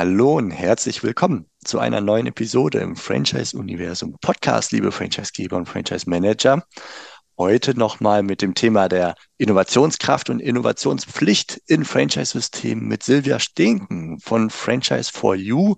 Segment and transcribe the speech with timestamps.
[0.00, 6.64] Hallo und herzlich willkommen zu einer neuen Episode im Franchise-Universum Podcast, liebe Franchisegeber und Franchise-Manager.
[7.36, 14.48] Heute nochmal mit dem Thema der Innovationskraft und Innovationspflicht in Franchise-Systemen mit Silvia Stinken von
[14.48, 15.74] Franchise for You.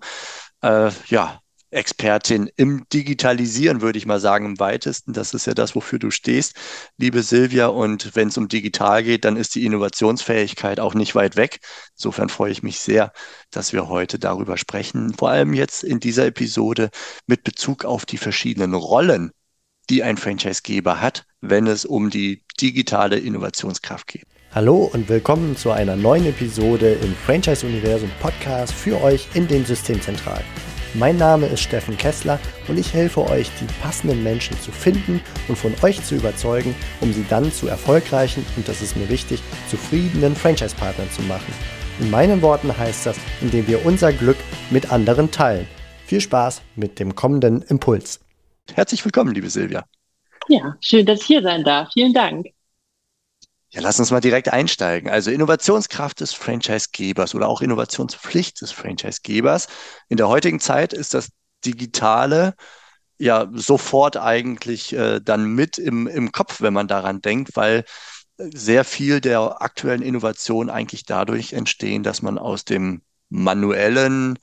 [0.61, 1.41] Äh, ja,
[1.73, 5.13] Expertin im Digitalisieren, würde ich mal sagen, im weitesten.
[5.13, 6.55] Das ist ja das, wofür du stehst,
[6.97, 7.67] liebe Silvia.
[7.67, 11.59] Und wenn es um digital geht, dann ist die Innovationsfähigkeit auch nicht weit weg.
[11.95, 13.11] Insofern freue ich mich sehr,
[13.51, 15.13] dass wir heute darüber sprechen.
[15.13, 16.89] Vor allem jetzt in dieser Episode
[17.27, 19.31] mit Bezug auf die verschiedenen Rollen,
[19.89, 24.25] die ein Franchisegeber hat, wenn es um die digitale Innovationskraft geht.
[24.55, 30.72] Hallo und willkommen zu einer neuen Episode im Franchise-Universum Podcast für euch in den Systemzentralen.
[30.95, 35.57] Mein Name ist Steffen Kessler und ich helfe euch, die passenden Menschen zu finden und
[35.57, 40.35] von euch zu überzeugen, um sie dann zu erfolgreichen und das ist mir wichtig, zufriedenen
[40.35, 41.51] Franchise-Partnern zu machen.
[41.99, 44.37] In meinen Worten heißt das, indem wir unser Glück
[44.69, 45.67] mit anderen teilen.
[46.05, 48.19] Viel Spaß mit dem kommenden Impuls.
[48.71, 49.85] Herzlich willkommen, liebe Silvia.
[50.47, 51.89] Ja, schön, dass ich hier sein darf.
[51.93, 52.52] Vielen Dank.
[53.73, 55.09] Ja, lass uns mal direkt einsteigen.
[55.09, 59.67] Also Innovationskraft des Franchisegebers oder auch Innovationspflicht des Franchisegebers.
[60.09, 61.29] In der heutigen Zeit ist das
[61.65, 62.53] Digitale
[63.17, 67.85] ja sofort eigentlich äh, dann mit im, im Kopf, wenn man daran denkt, weil
[68.37, 74.39] sehr viel der aktuellen Innovation eigentlich dadurch entstehen, dass man aus dem manuellen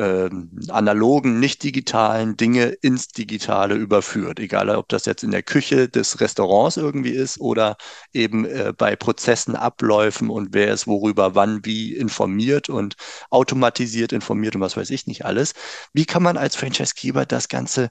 [0.00, 0.30] äh,
[0.70, 4.40] analogen, nicht digitalen Dinge ins Digitale überführt.
[4.40, 7.76] Egal, ob das jetzt in der Küche des Restaurants irgendwie ist oder
[8.12, 12.96] eben äh, bei Prozessen, Abläufen und wer es worüber, wann, wie informiert und
[13.30, 15.52] automatisiert informiert und was weiß ich nicht alles.
[15.92, 17.90] Wie kann man als Franchisegeber das Ganze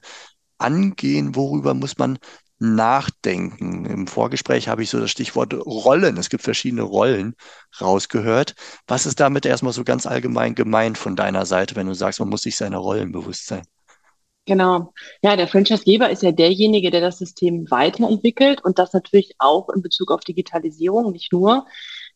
[0.58, 1.36] angehen?
[1.36, 2.18] Worüber muss man
[2.60, 3.86] nachdenken.
[3.86, 6.16] Im Vorgespräch habe ich so das Stichwort Rollen.
[6.18, 7.34] Es gibt verschiedene Rollen
[7.80, 8.54] rausgehört.
[8.86, 12.28] Was ist damit erstmal so ganz allgemein gemeint von deiner Seite, wenn du sagst, man
[12.28, 13.62] muss sich seiner Rollen bewusst sein?
[14.46, 14.92] Genau.
[15.22, 19.82] Ja, der Franchisegeber ist ja derjenige, der das System weiterentwickelt und das natürlich auch in
[19.82, 21.66] Bezug auf Digitalisierung, nicht nur.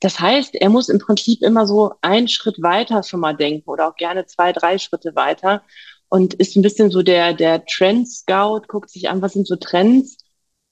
[0.00, 3.88] Das heißt, er muss im Prinzip immer so einen Schritt weiter schon mal denken oder
[3.88, 5.62] auch gerne zwei, drei Schritte weiter
[6.08, 9.56] und ist ein bisschen so der, der Trend Scout, guckt sich an, was sind so
[9.56, 10.23] Trends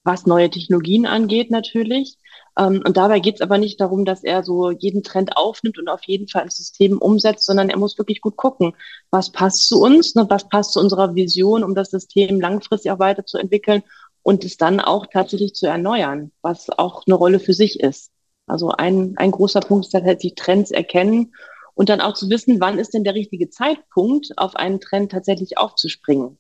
[0.05, 2.17] was neue Technologien angeht natürlich.
[2.59, 5.89] Ähm, und dabei geht es aber nicht darum, dass er so jeden Trend aufnimmt und
[5.89, 8.75] auf jeden Fall ins System umsetzt, sondern er muss wirklich gut gucken,
[9.11, 12.99] was passt zu uns, ne, was passt zu unserer Vision, um das System langfristig auch
[12.99, 13.83] weiterzuentwickeln
[14.23, 18.11] und es dann auch tatsächlich zu erneuern, was auch eine Rolle für sich ist.
[18.47, 21.33] Also ein, ein großer Punkt ist tatsächlich Trends erkennen
[21.75, 25.59] und dann auch zu wissen, wann ist denn der richtige Zeitpunkt, auf einen Trend tatsächlich
[25.59, 26.39] aufzuspringen.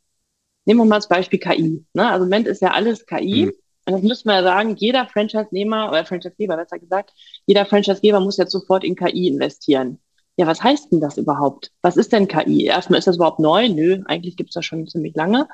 [0.64, 1.84] Nehmen wir mal das Beispiel KI.
[1.92, 2.06] Ne?
[2.06, 3.46] Also im Moment ist ja alles KI.
[3.46, 3.52] Mhm.
[3.84, 7.12] Und das müssen wir ja sagen, jeder Franchise-Nehmer oder Franchise-Geber, besser gesagt,
[7.46, 9.98] jeder Franchise-Geber muss jetzt sofort in KI investieren.
[10.36, 11.72] Ja, was heißt denn das überhaupt?
[11.82, 12.64] Was ist denn KI?
[12.64, 13.68] Erstmal ist das überhaupt neu?
[13.68, 15.48] Nö, eigentlich gibt es das schon ziemlich lange.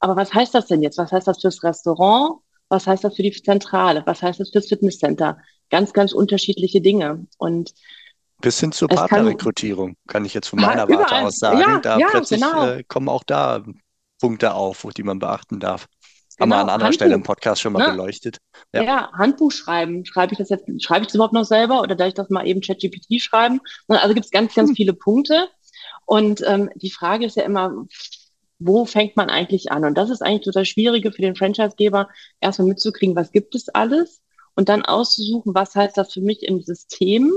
[0.00, 0.98] Aber was heißt das denn jetzt?
[0.98, 2.40] Was heißt das fürs Restaurant?
[2.68, 4.02] Was heißt das für die Zentrale?
[4.06, 5.38] Was heißt das fürs Fitnesscenter?
[5.70, 7.26] Ganz, ganz unterschiedliche Dinge.
[7.38, 7.72] Und
[8.40, 11.58] bis hin zur Partnerrekrutierung, kann, kann, ich jetzt von meiner Warte aus sagen.
[11.58, 12.66] Ja, da ja, plötzlich genau.
[12.66, 13.64] äh, kommen auch da
[14.20, 15.86] Punkte auf, die man beachten darf.
[16.38, 17.92] Genau, Haben wir an anderer Handbuch, Stelle im Podcast schon mal ne?
[17.92, 18.38] beleuchtet.
[18.72, 18.82] Ja.
[18.82, 19.12] ja.
[19.12, 20.04] Handbuch schreiben.
[20.04, 22.46] Schreibe ich das jetzt, schreibe ich das überhaupt noch selber oder darf ich das mal
[22.46, 23.60] eben ChatGPT schreiben?
[23.88, 24.76] Also gibt es ganz, ganz hm.
[24.76, 25.48] viele Punkte.
[26.06, 27.86] Und ähm, die Frage ist ja immer,
[28.58, 29.84] wo fängt man eigentlich an?
[29.84, 32.08] Und das ist eigentlich total Schwierige für den Franchisegeber,
[32.40, 34.22] erstmal mitzukriegen, was gibt es alles
[34.54, 37.32] und dann auszusuchen, was heißt das für mich im System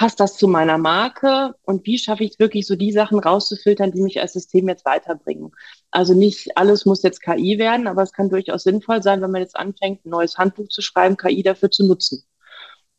[0.00, 3.92] passt das zu meiner Marke und wie schaffe ich es wirklich, so die Sachen rauszufiltern,
[3.92, 5.52] die mich als System jetzt weiterbringen.
[5.90, 9.42] Also nicht alles muss jetzt KI werden, aber es kann durchaus sinnvoll sein, wenn man
[9.42, 12.24] jetzt anfängt, ein neues Handbuch zu schreiben, KI dafür zu nutzen.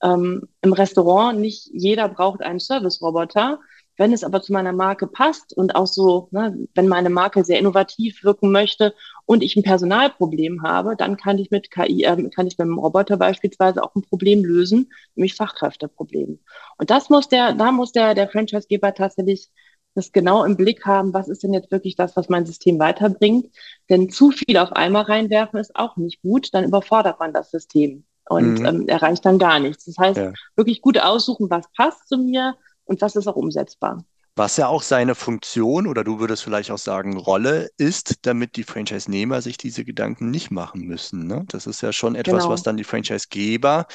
[0.04, 3.60] Ähm, Im Restaurant, nicht jeder braucht einen Service-Roboter,
[4.02, 7.60] wenn es aber zu meiner Marke passt und auch so, ne, wenn meine Marke sehr
[7.60, 8.96] innovativ wirken möchte
[9.28, 12.80] und ich ein Personalproblem habe, dann kann ich mit KI, äh, kann ich mit dem
[12.80, 16.40] Roboter beispielsweise auch ein Problem lösen, nämlich Fachkräfteproblem.
[16.80, 19.50] Und das muss der, da muss der, der Franchisegeber tatsächlich
[19.94, 23.54] das genau im Blick haben, was ist denn jetzt wirklich das, was mein System weiterbringt.
[23.92, 28.04] Denn zu viel auf einmal reinwerfen ist auch nicht gut, dann überfordert man das System
[28.30, 28.66] und mhm.
[28.66, 29.86] ähm, erreicht dann gar nichts.
[29.86, 30.34] Das heißt, ja.
[30.56, 32.56] wirklich gut aussuchen, was passt zu mir,
[32.92, 34.04] und was ist auch umsetzbar.
[34.42, 38.64] Was ja auch seine Funktion oder du würdest vielleicht auch sagen Rolle ist, damit die
[38.64, 41.28] Franchise-Nehmer sich diese Gedanken nicht machen müssen.
[41.28, 41.44] Ne?
[41.50, 42.50] Das ist ja schon etwas, genau.
[42.50, 43.86] was dann die Franchise-Geber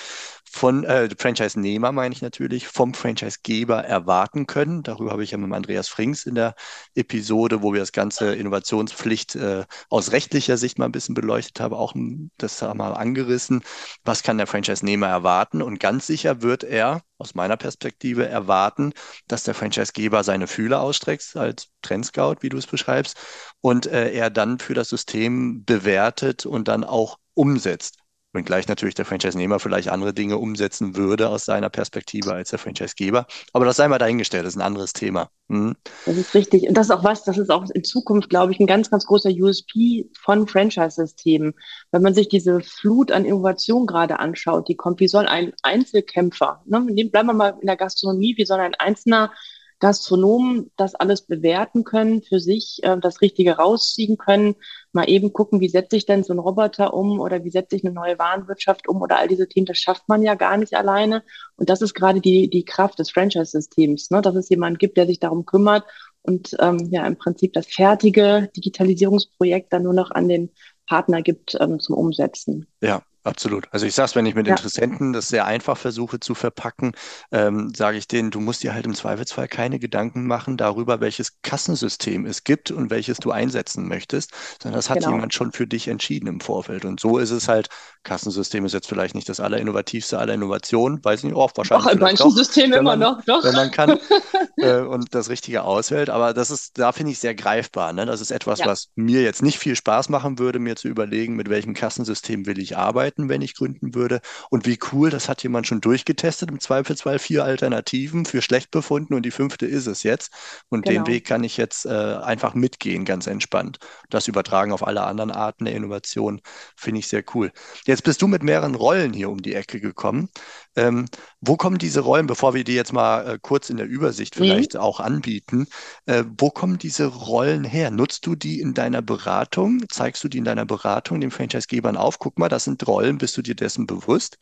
[0.49, 4.85] von, äh, Franchise-Nehmer meine ich natürlich, vom Franchise-Geber erwarten können.
[4.85, 6.55] Darüber habe ich ja mit Andreas Frings in der
[6.95, 11.75] Episode, wo wir das ganze Innovationspflicht äh, aus rechtlicher Sicht mal ein bisschen beleuchtet haben,
[11.75, 11.93] auch
[12.39, 13.65] das wir angerissen.
[14.05, 15.61] Was kann der Franchise-Nehmer erwarten?
[15.61, 18.93] Und ganz sicher wird er aus meiner Perspektive erwarten,
[19.27, 23.17] dass der Franchise-Geber seine seine Fühler ausstreckt als Trendscout, wie du es beschreibst,
[23.63, 27.99] und äh, er dann für das System bewertet und dann auch umsetzt.
[28.35, 33.27] Wenngleich natürlich der Franchise-Nehmer vielleicht andere Dinge umsetzen würde aus seiner Perspektive als der Franchise-Geber.
[33.55, 35.31] Aber das sei mal dahingestellt, das ist ein anderes Thema.
[35.49, 35.75] Mhm.
[36.05, 36.69] Das ist richtig.
[36.69, 39.07] Und das ist auch was, das ist auch in Zukunft, glaube ich, ein ganz, ganz
[39.07, 41.55] großer USP von Franchise-Systemen.
[41.93, 46.63] Wenn man sich diese Flut an Innovation gerade anschaut, die kommt, wie soll ein Einzelkämpfer,
[46.67, 49.33] ne, bleiben wir mal in der Gastronomie, wie soll ein einzelner
[49.79, 54.57] Gastronomen das alles bewerten können, für sich äh, das Richtige rausziehen können,
[54.93, 57.85] mal eben gucken, wie setze ich denn so einen Roboter um oder wie setze ich
[57.85, 61.23] eine neue Warenwirtschaft um oder all diese Themen, das schafft man ja gar nicht alleine.
[61.57, 64.23] Und das ist gerade die, die Kraft des Franchise-Systems, ne?
[64.23, 65.85] dass es jemanden gibt, der sich darum kümmert
[66.23, 70.51] und ähm, ja im Prinzip das fertige Digitalisierungsprojekt dann nur noch an den
[70.87, 72.67] Partner gibt ähm, zum Umsetzen.
[72.81, 73.67] Ja, Absolut.
[73.73, 74.53] Also ich sage es, wenn ich mit ja.
[74.53, 76.93] Interessenten das sehr einfach versuche zu verpacken,
[77.33, 81.43] ähm, sage ich denen, du musst dir halt im Zweifelsfall keine Gedanken machen darüber, welches
[81.43, 84.31] Kassensystem es gibt und welches du einsetzen möchtest,
[84.63, 85.11] sondern das hat genau.
[85.11, 86.85] jemand schon für dich entschieden im Vorfeld.
[86.85, 87.69] Und so ist es halt,
[88.05, 91.87] Kassensystem ist jetzt vielleicht nicht das allerinnovativste aller Innovationen, weiß nicht, auch wahrscheinlich.
[91.87, 93.43] Auch in manchen Systemen immer noch, doch.
[93.43, 93.99] Wenn man kann
[94.59, 96.11] äh, und das Richtige auswählt.
[96.11, 97.93] Aber das ist, da finde ich sehr greifbar.
[97.93, 98.07] Ne?
[98.07, 98.67] Das ist etwas, ja.
[98.67, 102.61] was mir jetzt nicht viel Spaß machen würde, mir zu überlegen, mit welchem Kassensystem will
[102.61, 104.21] ich arbeiten arbeiten, wenn ich gründen würde.
[104.51, 109.15] Und wie cool, das hat jemand schon durchgetestet, im Zweifelsfall vier Alternativen für schlecht befunden
[109.15, 110.33] und die fünfte ist es jetzt.
[110.69, 111.05] Und genau.
[111.05, 113.79] den Weg kann ich jetzt äh, einfach mitgehen, ganz entspannt.
[114.11, 116.41] Das übertragen auf alle anderen Arten der Innovation,
[116.77, 117.53] finde ich sehr cool.
[117.87, 120.29] Jetzt bist du mit mehreren Rollen hier um die Ecke gekommen.
[120.77, 121.07] Ähm,
[121.41, 124.45] wo kommen diese Rollen, bevor wir die jetzt mal äh, kurz in der Übersicht mhm.
[124.45, 124.81] vielleicht mhm.
[124.81, 125.67] auch anbieten,
[126.07, 127.91] äh, wo kommen diese Rollen her?
[127.91, 129.83] Nutzt du die in deiner Beratung?
[129.91, 132.19] Zeigst du die in deiner Beratung den Franchisegebern auf?
[132.19, 134.39] Guck mal, das sind Rollen, bist du dir dessen bewusst?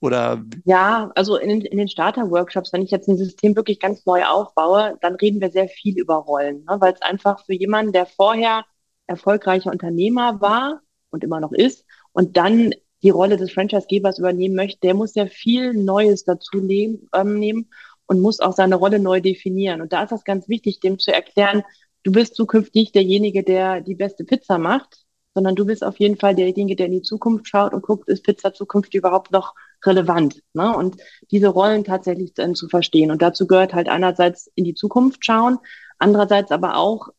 [0.00, 0.42] Oder?
[0.64, 4.98] Ja, also in, in den Starter-Workshops, wenn ich jetzt ein System wirklich ganz neu aufbaue,
[5.00, 6.76] dann reden wir sehr viel über Rollen, ne?
[6.80, 8.64] weil es einfach für jemanden, der vorher
[9.06, 10.80] erfolgreicher Unternehmer war
[11.10, 12.74] und immer noch ist und dann
[13.06, 17.70] die Rolle des Franchise-Gebers übernehmen möchte, der muss ja viel Neues dazu nehmen, ähm, nehmen
[18.06, 19.80] und muss auch seine Rolle neu definieren.
[19.80, 21.62] Und da ist das ganz wichtig, dem zu erklären,
[22.02, 25.04] du bist zukünftig derjenige, der die beste Pizza macht,
[25.34, 28.24] sondern du bist auf jeden Fall derjenige, der in die Zukunft schaut und guckt, ist
[28.24, 29.54] Pizza Zukunft überhaupt noch
[29.84, 30.42] relevant?
[30.52, 30.76] Ne?
[30.76, 30.96] Und
[31.30, 33.12] diese Rollen tatsächlich dann zu verstehen.
[33.12, 35.58] Und dazu gehört halt einerseits in die Zukunft schauen,
[36.00, 37.10] andererseits aber auch,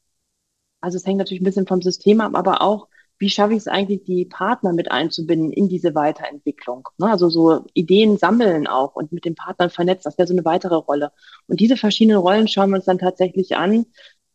[0.81, 2.89] also es hängt natürlich ein bisschen vom System ab, aber auch
[3.19, 6.87] wie schaffe ich es eigentlich, die Partner mit einzubinden in diese Weiterentwicklung?
[6.97, 7.09] Ne?
[7.09, 10.75] Also so Ideen sammeln auch und mit den Partnern vernetzen, das wäre so eine weitere
[10.75, 11.11] Rolle.
[11.47, 13.85] Und diese verschiedenen Rollen schauen wir uns dann tatsächlich an,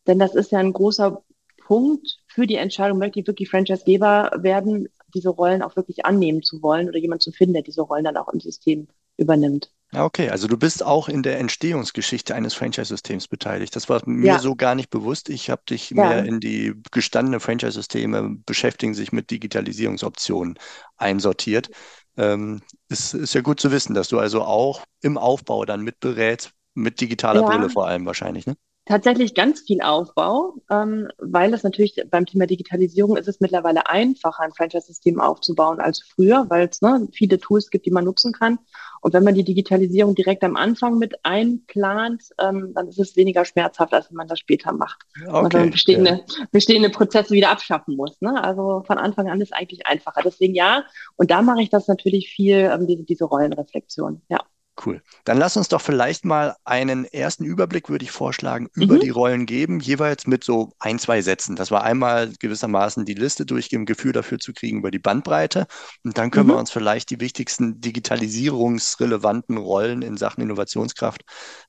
[0.07, 1.23] denn das ist ja ein großer
[1.65, 6.61] Punkt für die Entscheidung, möchte ich wirklich Franchise-Geber werden, diese Rollen auch wirklich annehmen zu
[6.61, 8.87] wollen oder jemand zu finden, der diese Rollen dann auch im System
[9.17, 9.71] übernimmt.
[9.95, 13.75] Okay, also du bist auch in der Entstehungsgeschichte eines Franchise-Systems beteiligt.
[13.75, 14.39] Das war mir ja.
[14.39, 15.29] so gar nicht bewusst.
[15.29, 15.95] Ich habe dich ja.
[15.95, 20.57] mehr in die gestandenen Franchise-Systeme beschäftigen sich mit Digitalisierungsoptionen
[20.97, 21.69] einsortiert.
[22.17, 26.51] Ähm, es ist ja gut zu wissen, dass du also auch im Aufbau dann mitberätst,
[26.73, 27.47] mit digitaler ja.
[27.47, 28.55] Brille vor allem wahrscheinlich, ne?
[28.85, 34.43] Tatsächlich ganz viel Aufbau, ähm, weil es natürlich beim Thema Digitalisierung ist es mittlerweile einfacher,
[34.43, 38.59] ein Franchise-System aufzubauen als früher, weil es ne, viele Tools gibt, die man nutzen kann.
[38.99, 43.45] Und wenn man die Digitalisierung direkt am Anfang mit einplant, ähm, dann ist es weniger
[43.45, 45.03] schmerzhaft, als wenn man das später macht.
[45.21, 46.45] Okay, also man bestehende, ja.
[46.51, 48.19] bestehende Prozesse wieder abschaffen muss.
[48.21, 48.41] Ne?
[48.41, 50.21] Also von Anfang an ist eigentlich einfacher.
[50.23, 50.85] Deswegen ja.
[51.15, 54.21] Und da mache ich das natürlich viel, ähm, diese, diese Rollenreflexion.
[54.29, 54.39] Ja.
[54.83, 55.03] Cool.
[55.23, 58.99] Dann lass uns doch vielleicht mal einen ersten Überblick, würde ich vorschlagen, über mhm.
[59.01, 61.55] die Rollen geben, jeweils mit so ein, zwei Sätzen.
[61.55, 65.67] Das war einmal gewissermaßen die Liste durchgeben, Gefühl dafür zu kriegen über die Bandbreite.
[66.03, 66.53] Und dann können mhm.
[66.53, 71.21] wir uns vielleicht die wichtigsten digitalisierungsrelevanten Rollen in Sachen Innovationskraft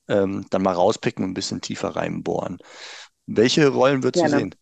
[0.07, 2.57] ähm, dann mal rauspicken und ein bisschen tiefer reinbohren.
[3.27, 4.35] Welche Rollen würdest Gerne.
[4.35, 4.55] du sehen?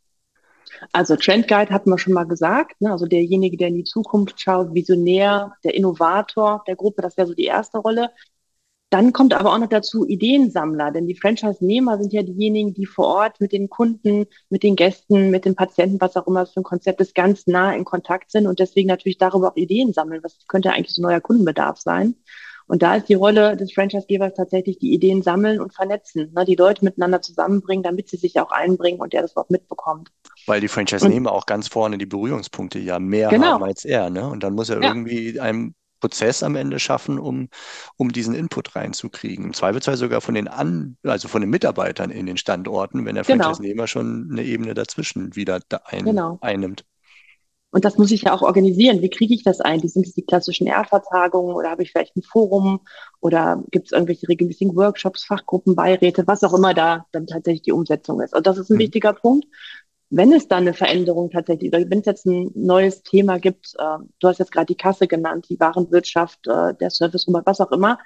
[0.91, 2.91] Also Trend Guide hatten wir schon mal gesagt, ne?
[2.91, 7.33] also derjenige, der in die Zukunft schaut, Visionär, der Innovator der Gruppe, das wäre so
[7.33, 8.09] die erste Rolle.
[8.93, 13.07] Dann kommt aber auch noch dazu Ideensammler, denn die Franchise-Nehmer sind ja diejenigen, die vor
[13.07, 16.59] Ort mit den Kunden, mit den Gästen, mit den Patienten, was auch immer es für
[16.59, 20.21] ein Konzept ist, ganz nah in Kontakt sind und deswegen natürlich darüber auch Ideen sammeln.
[20.21, 22.13] Was könnte eigentlich so neuer Kundenbedarf sein?
[22.67, 26.45] Und da ist die Rolle des Franchise-Gebers tatsächlich die Ideen sammeln und vernetzen, ne?
[26.45, 30.09] die Leute miteinander zusammenbringen, damit sie sich auch einbringen und der das auch mitbekommt.
[30.45, 33.53] Weil die Franchise-Nehmer auch ganz vorne die Berührungspunkte ja mehr genau.
[33.53, 34.11] haben als er.
[34.11, 34.29] Ne?
[34.29, 34.89] Und dann muss er ja.
[34.89, 35.73] irgendwie einem
[36.03, 37.47] Prozess am Ende schaffen, um,
[37.95, 39.45] um diesen Input reinzukriegen.
[39.45, 43.23] Im Zweifelsfall sogar von den An also von den Mitarbeitern in den Standorten, wenn der
[43.23, 43.45] genau.
[43.45, 46.39] Franchise-Nehmer schon eine Ebene dazwischen wieder ein, genau.
[46.41, 46.83] einnimmt.
[47.71, 49.01] Und das muss ich ja auch organisieren.
[49.01, 49.79] Wie kriege ich das ein?
[49.79, 52.81] Die sind es die klassischen R-Vertagungen oder habe ich vielleicht ein Forum
[53.21, 57.71] oder gibt es irgendwelche regelmäßigen Workshops, Fachgruppen, Beiräte, was auch immer da dann tatsächlich die
[57.71, 58.35] Umsetzung ist.
[58.35, 58.79] Und das ist ein mhm.
[58.81, 59.47] wichtiger Punkt.
[60.15, 63.97] Wenn es dann eine Veränderung tatsächlich, oder wenn es jetzt ein neues Thema gibt, äh,
[64.19, 67.97] du hast jetzt gerade die Kasse genannt, die Warenwirtschaft, äh, der Service, was auch immer,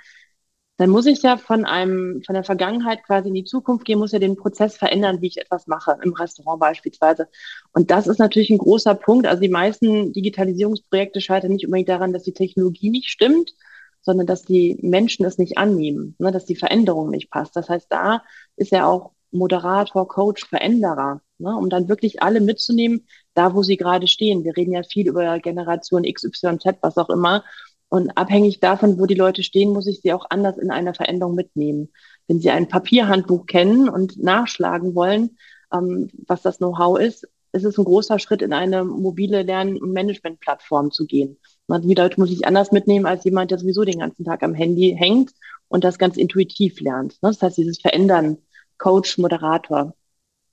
[0.78, 4.14] dann muss ich ja von einem, von der Vergangenheit quasi in die Zukunft gehen, muss
[4.14, 7.28] ja den Prozess verändern, wie ich etwas mache, im Restaurant beispielsweise.
[7.74, 9.28] Und das ist natürlich ein großer Punkt.
[9.28, 13.54] Also die meisten Digitalisierungsprojekte scheitern nicht unbedingt daran, dass die Technologie nicht stimmt,
[14.02, 17.56] sondern dass die Menschen es nicht annehmen, ne, dass die Veränderung nicht passt.
[17.58, 18.24] Das heißt, da
[18.56, 23.78] ist ja auch Moderator, Coach, Veränderer, ne, um dann wirklich alle mitzunehmen, da wo sie
[23.78, 24.44] gerade stehen.
[24.44, 27.44] Wir reden ja viel über Generation X, Y, Z, was auch immer.
[27.90, 31.36] Und abhängig davon, wo die Leute stehen, muss ich sie auch anders in einer Veränderung
[31.36, 31.90] mitnehmen.
[32.28, 35.38] Wenn sie ein Papierhandbuch kennen und nachschlagen wollen,
[35.74, 39.92] ähm, was das Know-how ist, ist es ein großer Schritt, in eine mobile Lern- und
[39.92, 41.38] Management-Plattform zu gehen.
[41.70, 44.96] Die Leute muss ich anders mitnehmen als jemand, der sowieso den ganzen Tag am Handy
[44.98, 45.32] hängt
[45.68, 47.18] und das ganz intuitiv lernt.
[47.22, 48.38] Das heißt, dieses Verändern,
[48.78, 49.94] Coach, Moderator,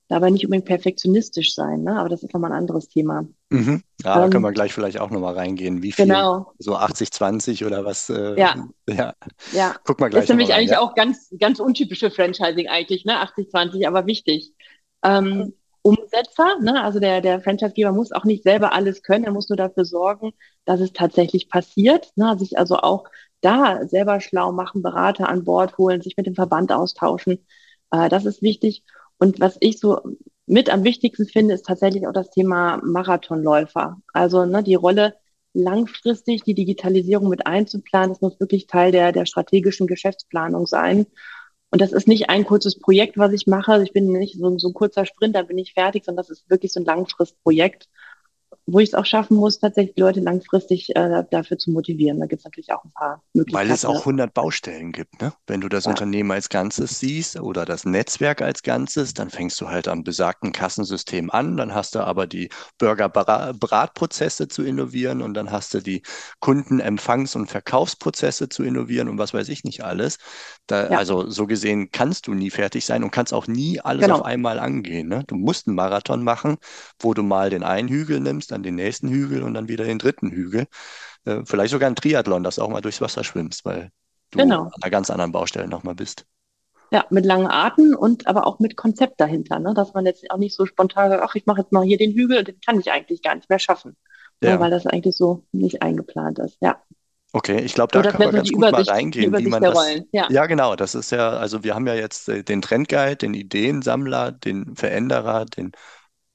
[0.07, 1.97] dabei nicht unbedingt perfektionistisch sein, ne?
[1.97, 3.27] aber das ist nochmal ein anderes Thema.
[3.49, 3.81] Mhm.
[4.03, 5.81] Ja, ähm, da können wir gleich vielleicht auch nochmal reingehen.
[5.81, 6.05] Wie viel?
[6.05, 6.53] Genau.
[6.59, 8.09] So 80-20 oder was?
[8.09, 8.55] Äh, ja.
[8.87, 9.13] ja.
[9.51, 9.75] Ja.
[9.83, 10.21] Guck mal gleich.
[10.21, 10.81] Das ist nämlich rein, eigentlich ja?
[10.81, 13.13] auch ganz, ganz untypische Franchising eigentlich, ne?
[13.23, 14.53] 80-20, aber wichtig.
[15.03, 16.83] Ähm, Umsetzer, ne?
[16.83, 20.33] also der, der Franchisegeber muss auch nicht selber alles können, er muss nur dafür sorgen,
[20.65, 22.35] dass es tatsächlich passiert, ne?
[22.39, 23.03] sich also auch
[23.41, 27.45] da selber schlau machen, Berater an Bord holen, sich mit dem Verband austauschen.
[27.91, 28.83] Äh, das ist wichtig.
[29.17, 29.99] Und was ich so
[30.45, 33.97] mit am wichtigsten finde, ist tatsächlich auch das Thema Marathonläufer.
[34.13, 35.15] Also ne, die Rolle
[35.53, 41.07] langfristig die Digitalisierung mit einzuplanen, das muss wirklich Teil der, der strategischen Geschäftsplanung sein.
[41.71, 43.81] Und das ist nicht ein kurzes Projekt, was ich mache.
[43.83, 46.49] Ich bin nicht so, so ein kurzer Sprint, da bin ich fertig, sondern das ist
[46.49, 47.89] wirklich so ein Langfristprojekt
[48.67, 52.19] wo ich es auch schaffen muss, tatsächlich Leute langfristig äh, dafür zu motivieren.
[52.19, 53.69] Da gibt es natürlich auch ein paar Möglichkeiten.
[53.69, 55.21] Weil es auch 100 Baustellen gibt.
[55.21, 55.33] Ne?
[55.45, 55.91] Wenn du das ja.
[55.91, 60.51] Unternehmen als Ganzes siehst oder das Netzwerk als Ganzes, dann fängst du halt am besagten
[60.51, 61.57] Kassensystem an.
[61.57, 66.01] Dann hast du aber die Burger-Bratprozesse zu innovieren und dann hast du die
[66.41, 70.17] Kundenempfangs- und Verkaufsprozesse zu innovieren und was weiß ich nicht alles.
[70.65, 70.97] Da, ja.
[70.97, 74.15] Also so gesehen kannst du nie fertig sein und kannst auch nie alles genau.
[74.15, 75.07] auf einmal angehen.
[75.07, 75.23] Ne?
[75.27, 76.57] Du musst einen Marathon machen,
[76.99, 79.99] wo du mal den einen Hügel nimmst, dann den nächsten Hügel und dann wieder den
[79.99, 80.65] dritten Hügel.
[81.25, 83.91] Äh, vielleicht sogar ein Triathlon, dass du auch mal durchs Wasser schwimmst, weil
[84.31, 84.63] du genau.
[84.63, 86.25] an einer ganz anderen Baustelle nochmal bist.
[86.91, 89.73] Ja, mit langen Arten und aber auch mit Konzept dahinter, ne?
[89.73, 92.13] dass man jetzt auch nicht so spontan sagt, ach, ich mache jetzt mal hier den
[92.13, 93.97] Hügel, den kann ich eigentlich gar nicht mehr schaffen,
[94.41, 94.53] ja.
[94.53, 94.59] Ne?
[94.59, 96.57] weil das eigentlich so nicht eingeplant ist.
[96.61, 96.81] Ja.
[97.33, 99.77] Okay, ich glaube, da Oder können wir ganz gut Übersicht, mal reingehen, wie man das.
[100.13, 100.27] Ja.
[100.29, 100.45] ja.
[100.45, 104.75] genau, das ist ja, also wir haben ja jetzt äh, den Trendguide, den Ideensammler, den
[104.77, 105.73] Veränderer, den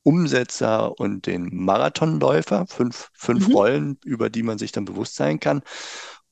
[0.02, 3.54] Umsetzer und den Marathonläufer, fünf, fünf mhm.
[3.54, 5.62] Rollen, über die man sich dann bewusst sein kann.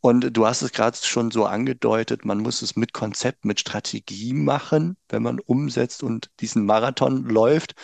[0.01, 4.33] Und du hast es gerade schon so angedeutet, man muss es mit Konzept, mit Strategie
[4.33, 7.75] machen, wenn man umsetzt und diesen Marathon läuft.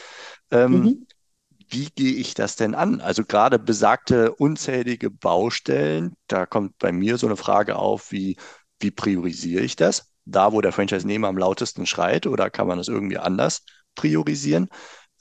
[0.51, 1.07] Ähm, mhm
[1.69, 3.01] wie gehe ich das denn an?
[3.01, 8.37] Also gerade besagte unzählige Baustellen, da kommt bei mir so eine Frage auf, wie,
[8.81, 10.13] wie priorisiere ich das?
[10.25, 13.65] Da, wo der Franchise-Nehmer am lautesten schreit, oder kann man das irgendwie anders
[13.95, 14.69] priorisieren?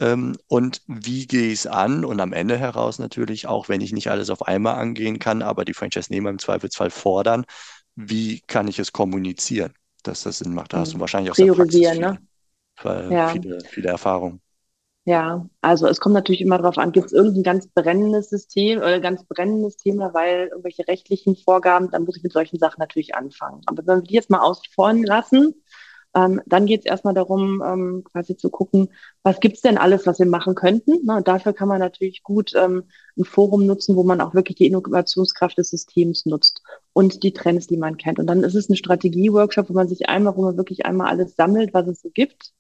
[0.03, 2.03] Ähm, und wie gehe ich es an?
[2.03, 5.63] Und am Ende heraus natürlich, auch wenn ich nicht alles auf einmal angehen kann, aber
[5.63, 7.45] die Franchise-Nehmer im Zweifelsfall fordern,
[7.95, 10.73] wie kann ich es kommunizieren, dass das Sinn macht?
[10.73, 12.19] Da hast du wahrscheinlich auch sehr Priorisieren, ne?
[13.09, 13.29] Ja.
[13.29, 14.41] viele, viele Erfahrungen.
[15.05, 18.99] Ja, also es kommt natürlich immer darauf an, gibt es irgendein ganz brennendes System oder
[18.99, 23.61] ganz brennendes Thema, weil irgendwelche rechtlichen Vorgaben, dann muss ich mit solchen Sachen natürlich anfangen.
[23.65, 25.55] Aber wenn wir die jetzt mal außen lassen,
[26.15, 28.89] ähm, dann geht es erstmal darum, ähm, quasi zu gucken,
[29.23, 30.99] was gibt's denn alles, was wir machen könnten.
[31.03, 32.83] Na, und dafür kann man natürlich gut ähm,
[33.17, 36.61] ein Forum nutzen, wo man auch wirklich die Innovationskraft des Systems nutzt
[36.93, 38.19] und die Trends, die man kennt.
[38.19, 41.35] Und dann ist es ein Strategie-Workshop, wo man sich einmal, wo man wirklich einmal alles
[41.35, 42.53] sammelt, was es so gibt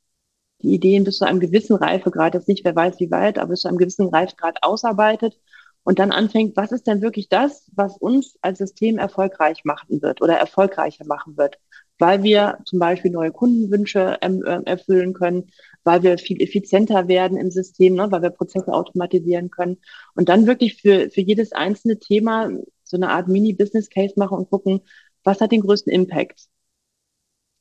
[0.63, 3.61] die Ideen bis zu einem gewissen Reifegrad, jetzt nicht wer weiß wie weit, aber bis
[3.61, 5.37] zu einem gewissen Reifegrad ausarbeitet
[5.83, 10.21] und dann anfängt, was ist denn wirklich das, was uns als System erfolgreich machen wird
[10.21, 11.59] oder erfolgreicher machen wird,
[11.99, 15.51] weil wir zum Beispiel neue Kundenwünsche ähm, äh, erfüllen können,
[15.83, 19.77] weil wir viel effizienter werden im System, ne, weil wir Prozesse automatisieren können
[20.15, 22.49] und dann wirklich für, für jedes einzelne Thema
[22.83, 24.81] so eine Art Mini-Business-Case machen und gucken,
[25.23, 26.47] was hat den größten Impact?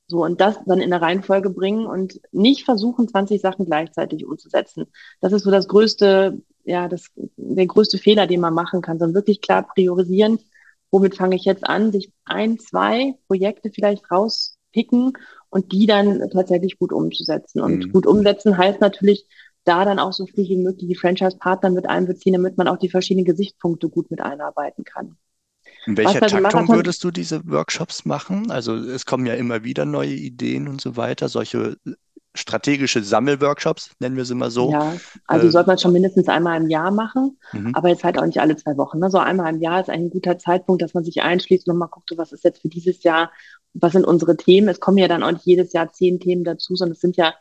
[0.09, 4.87] So, und das dann in der Reihenfolge bringen und nicht versuchen, 20 Sachen gleichzeitig umzusetzen.
[5.21, 9.15] Das ist so das größte, ja, das, der größte Fehler, den man machen kann, sondern
[9.15, 10.39] wirklich klar priorisieren.
[10.93, 11.91] Womit fange ich jetzt an?
[11.91, 15.15] Sich ein, zwei Projekte vielleicht rauspicken
[15.49, 17.61] und die dann tatsächlich gut umzusetzen.
[17.61, 17.93] Und mhm.
[17.93, 19.27] gut umsetzen heißt natürlich,
[19.65, 22.91] da dann auch so früh wie möglich die Franchise-Partner mit einbeziehen, damit man auch die
[22.91, 25.17] verschiedenen Gesichtspunkte gut mit einarbeiten kann.
[25.87, 28.51] In welcher Taktung würdest du diese Workshops machen?
[28.51, 31.29] Also es kommen ja immer wieder neue Ideen und so weiter.
[31.29, 31.77] Solche
[32.35, 34.71] strategische Sammelworkshops, nennen wir sie mal so.
[34.71, 34.95] Ja,
[35.27, 37.75] also äh, sollte man schon mindestens einmal im Jahr machen, mhm.
[37.75, 38.99] aber jetzt halt auch nicht alle zwei Wochen.
[38.99, 39.11] Ne?
[39.11, 42.09] So einmal im Jahr ist ein guter Zeitpunkt, dass man sich einschließt und mal guckt,
[42.09, 43.31] so, was ist jetzt für dieses Jahr,
[43.75, 44.69] was sind unsere Themen.
[44.69, 47.35] Es kommen ja dann auch nicht jedes Jahr zehn Themen dazu, sondern es sind ja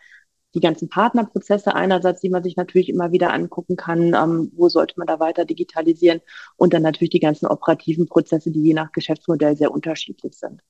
[0.54, 4.96] die ganzen Partnerprozesse einerseits, die man sich natürlich immer wieder angucken kann, ähm, wo sollte
[4.98, 6.20] man da weiter digitalisieren
[6.58, 10.62] und dann natürlich die ganzen operativen Prozesse, die je nach Geschäftsmodell sehr unterschiedlich sind.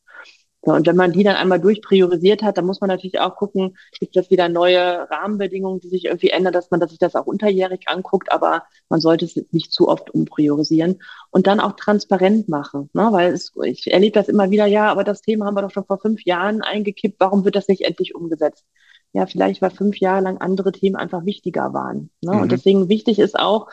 [0.63, 3.75] So, und wenn man die dann einmal durchpriorisiert hat, dann muss man natürlich auch gucken,
[3.99, 7.25] gibt es wieder neue Rahmenbedingungen, die sich irgendwie ändern, dass man dass sich das auch
[7.25, 11.01] unterjährig anguckt, aber man sollte es nicht zu oft umpriorisieren
[11.31, 13.07] und dann auch transparent machen, ne?
[13.11, 15.85] weil es, ich erlebe das immer wieder, ja, aber das Thema haben wir doch schon
[15.85, 18.65] vor fünf Jahren eingekippt, warum wird das nicht endlich umgesetzt?
[19.13, 22.11] Ja, vielleicht weil fünf Jahre lang andere Themen einfach wichtiger waren.
[22.21, 22.33] Ne?
[22.33, 22.41] Mhm.
[22.41, 23.67] Und deswegen wichtig ist auch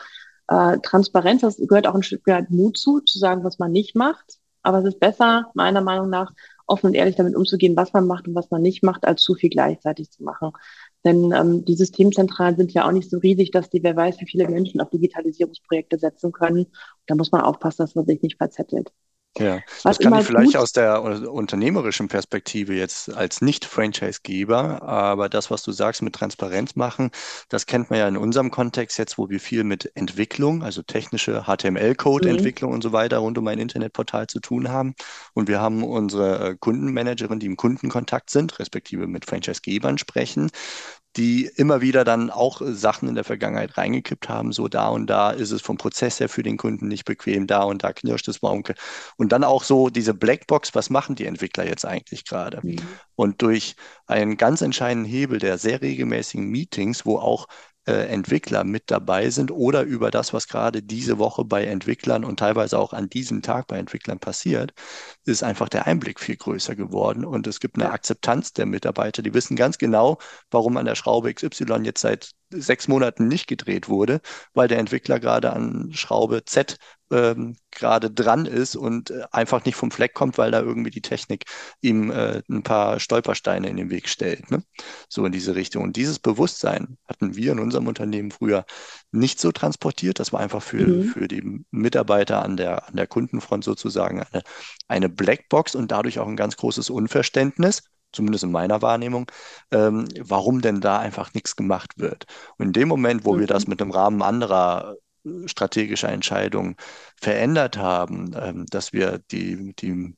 [0.47, 3.95] äh, Transparenz, das gehört auch ein Stück weit Mut zu, zu sagen, was man nicht
[3.95, 4.39] macht.
[4.63, 6.33] Aber es ist besser, meiner Meinung nach,
[6.69, 9.35] offen und ehrlich damit umzugehen, was man macht und was man nicht macht, als zu
[9.35, 10.51] viel gleichzeitig zu machen.
[11.05, 14.27] Denn ähm, die Systemzentralen sind ja auch nicht so riesig, dass die, wer weiß, wie
[14.27, 16.67] viele Menschen auf Digitalisierungsprojekte setzen können.
[17.07, 18.91] Da muss man aufpassen, dass man sich nicht verzettelt.
[19.37, 25.63] Ja, das kann ich vielleicht aus der unternehmerischen Perspektive jetzt als Nicht-Franchise-Geber, aber das, was
[25.63, 27.11] du sagst mit Transparenz machen,
[27.47, 31.43] das kennt man ja in unserem Kontext jetzt, wo wir viel mit Entwicklung, also technische
[31.43, 32.75] HTML-Code-Entwicklung mhm.
[32.75, 34.95] und so weiter rund um ein Internetportal zu tun haben.
[35.33, 40.49] Und wir haben unsere äh, Kundenmanagerin, die im Kundenkontakt sind, respektive mit Franchise-Gebern sprechen,
[41.17, 45.31] die immer wieder dann auch Sachen in der Vergangenheit reingekippt haben, so da und da
[45.31, 48.43] ist es vom Prozess her für den Kunden nicht bequem, da und da knirscht es
[48.43, 48.63] warum.
[49.17, 52.59] Und dann auch so diese Blackbox, was machen die Entwickler jetzt eigentlich gerade?
[52.63, 52.77] Mhm.
[53.15, 53.75] Und durch
[54.05, 59.51] einen ganz entscheidenden Hebel der sehr regelmäßigen Meetings, wo auch äh, Entwickler mit dabei sind
[59.51, 63.67] oder über das, was gerade diese Woche bei Entwicklern und teilweise auch an diesem Tag
[63.67, 64.73] bei Entwicklern passiert,
[65.25, 69.21] ist einfach der Einblick viel größer geworden und es gibt eine Akzeptanz der Mitarbeiter.
[69.21, 70.17] Die wissen ganz genau,
[70.51, 74.21] warum an der Schraube XY jetzt seit sechs Monaten nicht gedreht wurde,
[74.53, 76.77] weil der Entwickler gerade an Schraube Z
[77.11, 81.01] ähm, gerade dran ist und äh, einfach nicht vom Fleck kommt, weil da irgendwie die
[81.01, 81.45] Technik
[81.81, 84.51] ihm äh, ein paar Stolpersteine in den Weg stellt.
[84.51, 84.63] Ne?
[85.07, 85.83] So in diese Richtung.
[85.83, 88.65] Und dieses Bewusstsein hatten wir in unserem Unternehmen früher
[89.11, 90.19] nicht so transportiert.
[90.19, 91.03] Das war einfach für, mhm.
[91.05, 94.43] für die Mitarbeiter an der, an der Kundenfront sozusagen eine,
[94.87, 99.31] eine Blackbox und dadurch auch ein ganz großes Unverständnis zumindest in meiner Wahrnehmung,
[99.71, 102.25] ähm, warum denn da einfach nichts gemacht wird.
[102.57, 103.41] Und in dem Moment, wo mhm.
[103.41, 104.95] wir das mit dem Rahmen anderer
[105.45, 106.75] strategischer Entscheidungen
[107.19, 110.15] verändert haben, ähm, dass wir die, die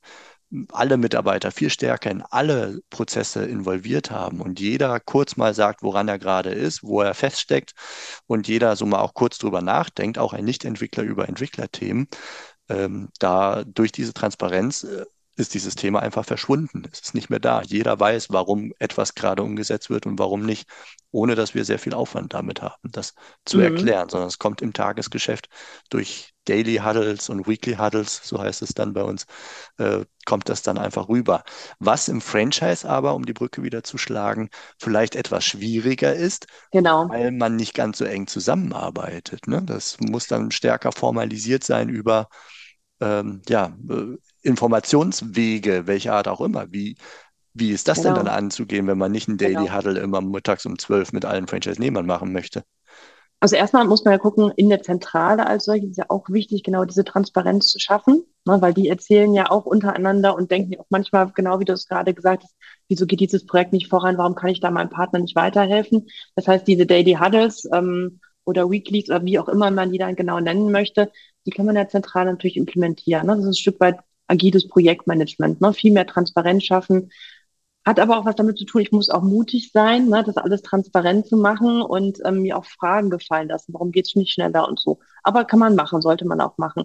[0.71, 6.07] alle Mitarbeiter viel stärker in alle Prozesse involviert haben und jeder kurz mal sagt, woran
[6.09, 7.73] er gerade ist, wo er feststeckt
[8.27, 12.07] und jeder so mal auch kurz drüber nachdenkt, auch ein Nicht-Entwickler über Entwicklerthemen,
[12.69, 15.05] ähm, da durch diese Transparenz äh,
[15.37, 16.83] ist dieses Thema einfach verschwunden.
[16.91, 17.61] Es ist nicht mehr da.
[17.61, 20.67] Jeder weiß, warum etwas gerade umgesetzt wird und warum nicht,
[21.11, 23.13] ohne dass wir sehr viel Aufwand damit haben, das
[23.45, 23.63] zu mhm.
[23.63, 25.49] erklären, sondern es kommt im Tagesgeschäft
[25.89, 29.25] durch Daily Huddles und Weekly Huddles, so heißt es dann bei uns,
[29.77, 31.43] äh, kommt das dann einfach rüber.
[31.79, 37.09] Was im Franchise aber, um die Brücke wieder zu schlagen, vielleicht etwas schwieriger ist, genau.
[37.09, 39.47] weil man nicht ganz so eng zusammenarbeitet.
[39.47, 39.61] Ne?
[39.63, 42.27] Das muss dann stärker formalisiert sein über
[43.01, 46.71] ähm, ja, äh, Informationswege, welcher Art auch immer.
[46.71, 46.97] Wie,
[47.53, 48.15] wie ist das genau.
[48.15, 49.75] denn dann anzugehen, wenn man nicht einen Daily genau.
[49.75, 52.63] Huddle immer mittags um zwölf mit allen Franchise-Nehmern machen möchte?
[53.43, 56.61] Also erstmal muss man ja gucken, in der Zentrale als solche ist ja auch wichtig,
[56.61, 60.85] genau diese Transparenz zu schaffen, ne, weil die erzählen ja auch untereinander und denken auch
[60.89, 62.55] manchmal, genau wie du es gerade gesagt hast,
[62.87, 66.07] wieso geht dieses Projekt nicht voran, warum kann ich da meinem Partner nicht weiterhelfen?
[66.35, 70.15] Das heißt, diese Daily Huddles ähm, oder Weeklies oder wie auch immer man die dann
[70.15, 71.11] genau nennen möchte,
[71.47, 73.25] die kann man ja zentral natürlich implementieren.
[73.25, 73.33] Ne?
[73.33, 75.73] Das ist ein Stück weit agiles Projektmanagement, ne?
[75.73, 77.09] viel mehr Transparenz schaffen.
[77.83, 80.23] Hat aber auch was damit zu tun, ich muss auch mutig sein, ne?
[80.23, 83.73] das alles transparent zu machen und ähm, mir auch Fragen gefallen lassen.
[83.73, 84.99] Warum geht's nicht schneller und so?
[85.23, 86.83] Aber kann man machen, sollte man auch machen.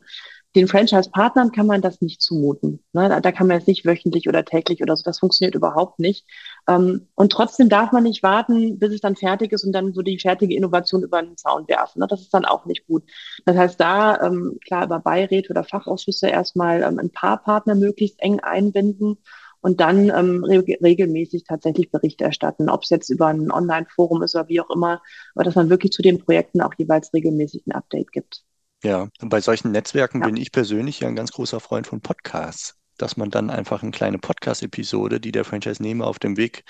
[0.55, 2.83] Den Franchise-Partnern kann man das nicht zumuten.
[2.95, 3.11] Ne?
[3.11, 5.03] Da, da, kann man jetzt nicht wöchentlich oder täglich oder so.
[5.03, 6.27] Das funktioniert überhaupt nicht.
[6.67, 10.01] Ähm, und trotzdem darf man nicht warten, bis es dann fertig ist und dann so
[10.01, 12.01] die fertige Innovation über den Zaun werfen.
[12.01, 12.07] Ne?
[12.09, 13.03] Das ist dann auch nicht gut.
[13.45, 18.19] Das heißt, da ähm, klar über Beiräte oder Fachausschüsse erstmal ähm, ein paar Partner möglichst
[18.21, 19.19] eng einbinden
[19.67, 24.37] und dann ähm, re regelmäßig tatsächlich Bericht erstatten, ob es jetzt über ein Online-Forum ist
[24.37, 25.03] oder wie auch immer,
[25.35, 28.45] aber dass man wirklich zu den Projekten auch jeweils regelmäßig ein Update gibt.
[28.85, 30.27] Ja, und bei solchen Netzwerken ja.
[30.27, 33.91] bin ich persönlich ja ein ganz großer Freund von Podcasts, dass man dann einfach eine
[33.91, 36.63] kleine Podcast-Episode, die der Franchise-Nehmer auf dem Weg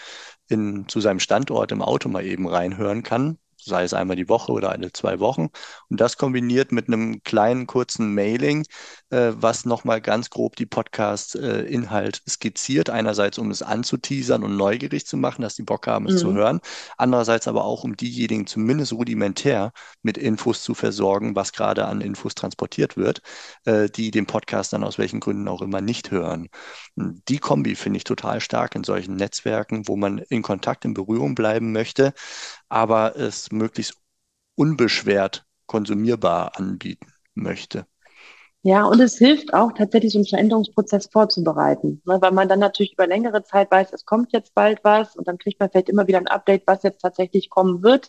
[0.48, 4.52] in, zu seinem Standort im Auto mal eben reinhören kann, sei es einmal die Woche
[4.52, 5.48] oder alle zwei Wochen.
[5.90, 8.64] Und das kombiniert mit einem kleinen, kurzen Mailing,
[9.10, 12.90] äh, was nochmal ganz grob die Podcast-Inhalt äh, skizziert.
[12.90, 16.18] Einerseits, um es anzuteasern und neugierig zu machen, dass die Bock haben, es mhm.
[16.18, 16.60] zu hören.
[16.96, 22.34] Andererseits aber auch, um diejenigen zumindest rudimentär mit Infos zu versorgen, was gerade an Infos
[22.34, 23.20] transportiert wird,
[23.64, 26.48] äh, die den Podcast dann aus welchen Gründen auch immer nicht hören.
[26.96, 31.34] Die Kombi finde ich total stark in solchen Netzwerken, wo man in Kontakt, in Berührung
[31.34, 32.14] bleiben möchte,
[32.68, 33.96] aber es möglichst
[34.56, 37.86] unbeschwert konsumierbar anbieten möchte.
[38.62, 42.94] Ja, und es hilft auch tatsächlich, so einen Veränderungsprozess vorzubereiten, ne, weil man dann natürlich
[42.94, 46.08] über längere Zeit weiß, es kommt jetzt bald was und dann kriegt man vielleicht immer
[46.08, 48.08] wieder ein Update, was jetzt tatsächlich kommen wird.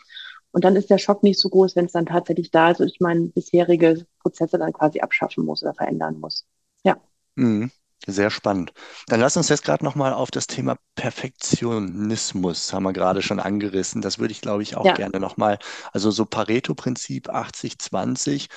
[0.52, 2.88] Und dann ist der Schock nicht so groß, wenn es dann tatsächlich da ist und
[2.88, 6.48] ich meine bisherige Prozesse dann quasi abschaffen muss oder verändern muss.
[6.84, 6.98] Ja.
[7.36, 7.70] Mhm.
[8.10, 8.72] Sehr spannend.
[9.08, 14.02] Dann lass uns jetzt gerade nochmal auf das Thema Perfektionismus, haben wir gerade schon angerissen.
[14.02, 14.94] Das würde ich, glaube ich, auch ja.
[14.94, 15.60] gerne nochmal,
[15.92, 18.48] also so Pareto-Prinzip 80-20,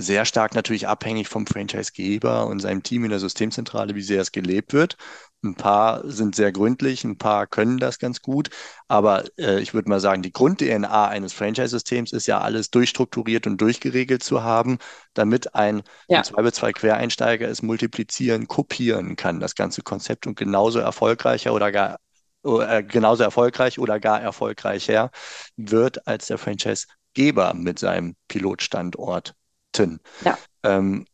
[0.00, 4.30] sehr stark natürlich abhängig vom Franchisegeber und seinem Team in der Systemzentrale, wie sehr es
[4.30, 4.96] gelebt wird.
[5.42, 8.50] Ein paar sind sehr gründlich, ein paar können das ganz gut.
[8.86, 13.60] Aber äh, ich würde mal sagen, die Grund-DNA eines Franchise-Systems ist ja alles durchstrukturiert und
[13.60, 14.78] durchgeregelt zu haben,
[15.14, 16.22] damit ein ja.
[16.22, 21.98] zwei Quereinsteiger es multiplizieren, kopieren kann, das ganze Konzept und genauso erfolgreicher oder gar
[22.44, 25.10] äh, genauso erfolgreich oder gar erfolgreicher
[25.56, 29.34] wird als der Franchise-Geber mit seinem Pilotstandort.
[30.24, 30.38] Ja.
[30.62, 31.06] Ähm,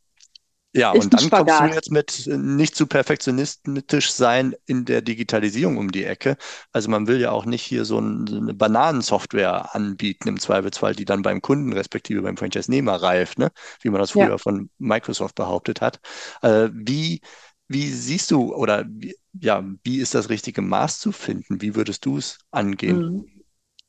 [0.77, 5.03] ja, ist und dann kommst du jetzt mit äh, nicht zu perfektionistisch sein in der
[5.03, 6.37] Digitalisierung um die Ecke.
[6.73, 10.97] Also man will ja auch nicht hier so, ein, so eine Bananensoftware anbieten im Zweifelsfall,
[10.97, 13.53] die dann beim Kunden respektive beim Franchise-Nehmer reift, ne?
[13.83, 14.38] wie man das früher ja.
[14.38, 16.01] von Microsoft behauptet hat.
[16.43, 17.21] Äh, wie,
[17.69, 21.62] wie siehst du oder wie, ja, wie ist das richtige Maß zu finden?
[21.62, 22.99] Wie würdest du es angehen?
[22.99, 23.27] Mhm.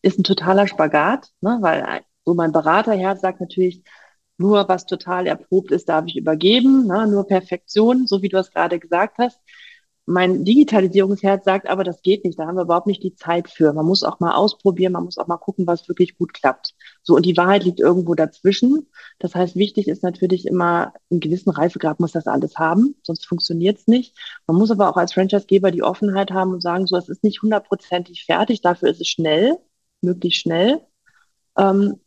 [0.04, 1.58] Ist ein totaler Spagat, ne?
[1.62, 3.82] weil so mein Beraterherz sagt natürlich,
[4.38, 7.08] nur was total erprobt ist, darf ich übergeben, ne?
[7.08, 9.40] nur Perfektion, so wie du es gerade gesagt hast.
[10.08, 13.74] Mein Digitalisierungsherz sagt aber, das geht nicht, da haben wir überhaupt nicht die Zeit für.
[13.74, 16.76] Man muss auch mal ausprobieren, man muss auch mal gucken, was wirklich gut klappt.
[17.02, 18.88] So, und die Wahrheit liegt irgendwo dazwischen.
[19.18, 23.80] Das heißt, wichtig ist natürlich immer, einen gewissen Reifegrad muss das alles haben, sonst funktioniert
[23.80, 24.16] es nicht.
[24.46, 27.42] Man muss aber auch als Franchisegeber die Offenheit haben und sagen, so, es ist nicht
[27.42, 29.58] hundertprozentig fertig, dafür ist es schnell,
[30.02, 30.82] möglichst schnell.
[31.58, 32.00] Ähm,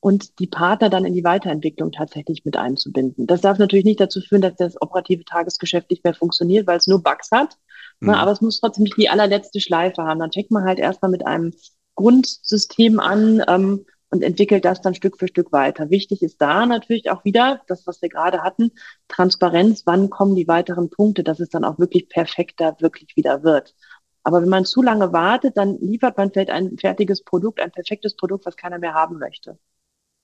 [0.00, 3.26] und die Partner dann in die Weiterentwicklung tatsächlich mit einzubinden.
[3.26, 6.86] Das darf natürlich nicht dazu führen, dass das operative Tagesgeschäft nicht mehr funktioniert, weil es
[6.86, 7.58] nur Bugs hat.
[8.00, 8.12] Ne?
[8.12, 8.14] Mhm.
[8.14, 10.20] aber es muss trotzdem nicht die allerletzte Schleife haben.
[10.20, 11.52] Dann fängt man halt erstmal mit einem
[11.96, 15.90] Grundsystem an ähm, und entwickelt das dann Stück für Stück weiter.
[15.90, 18.72] Wichtig ist da natürlich auch wieder, das, was wir gerade hatten,
[19.08, 23.74] Transparenz, wann kommen die weiteren Punkte, dass es dann auch wirklich perfekter wirklich wieder wird.
[24.22, 28.16] Aber wenn man zu lange wartet, dann liefert man vielleicht ein fertiges Produkt, ein perfektes
[28.16, 29.58] Produkt, was keiner mehr haben möchte.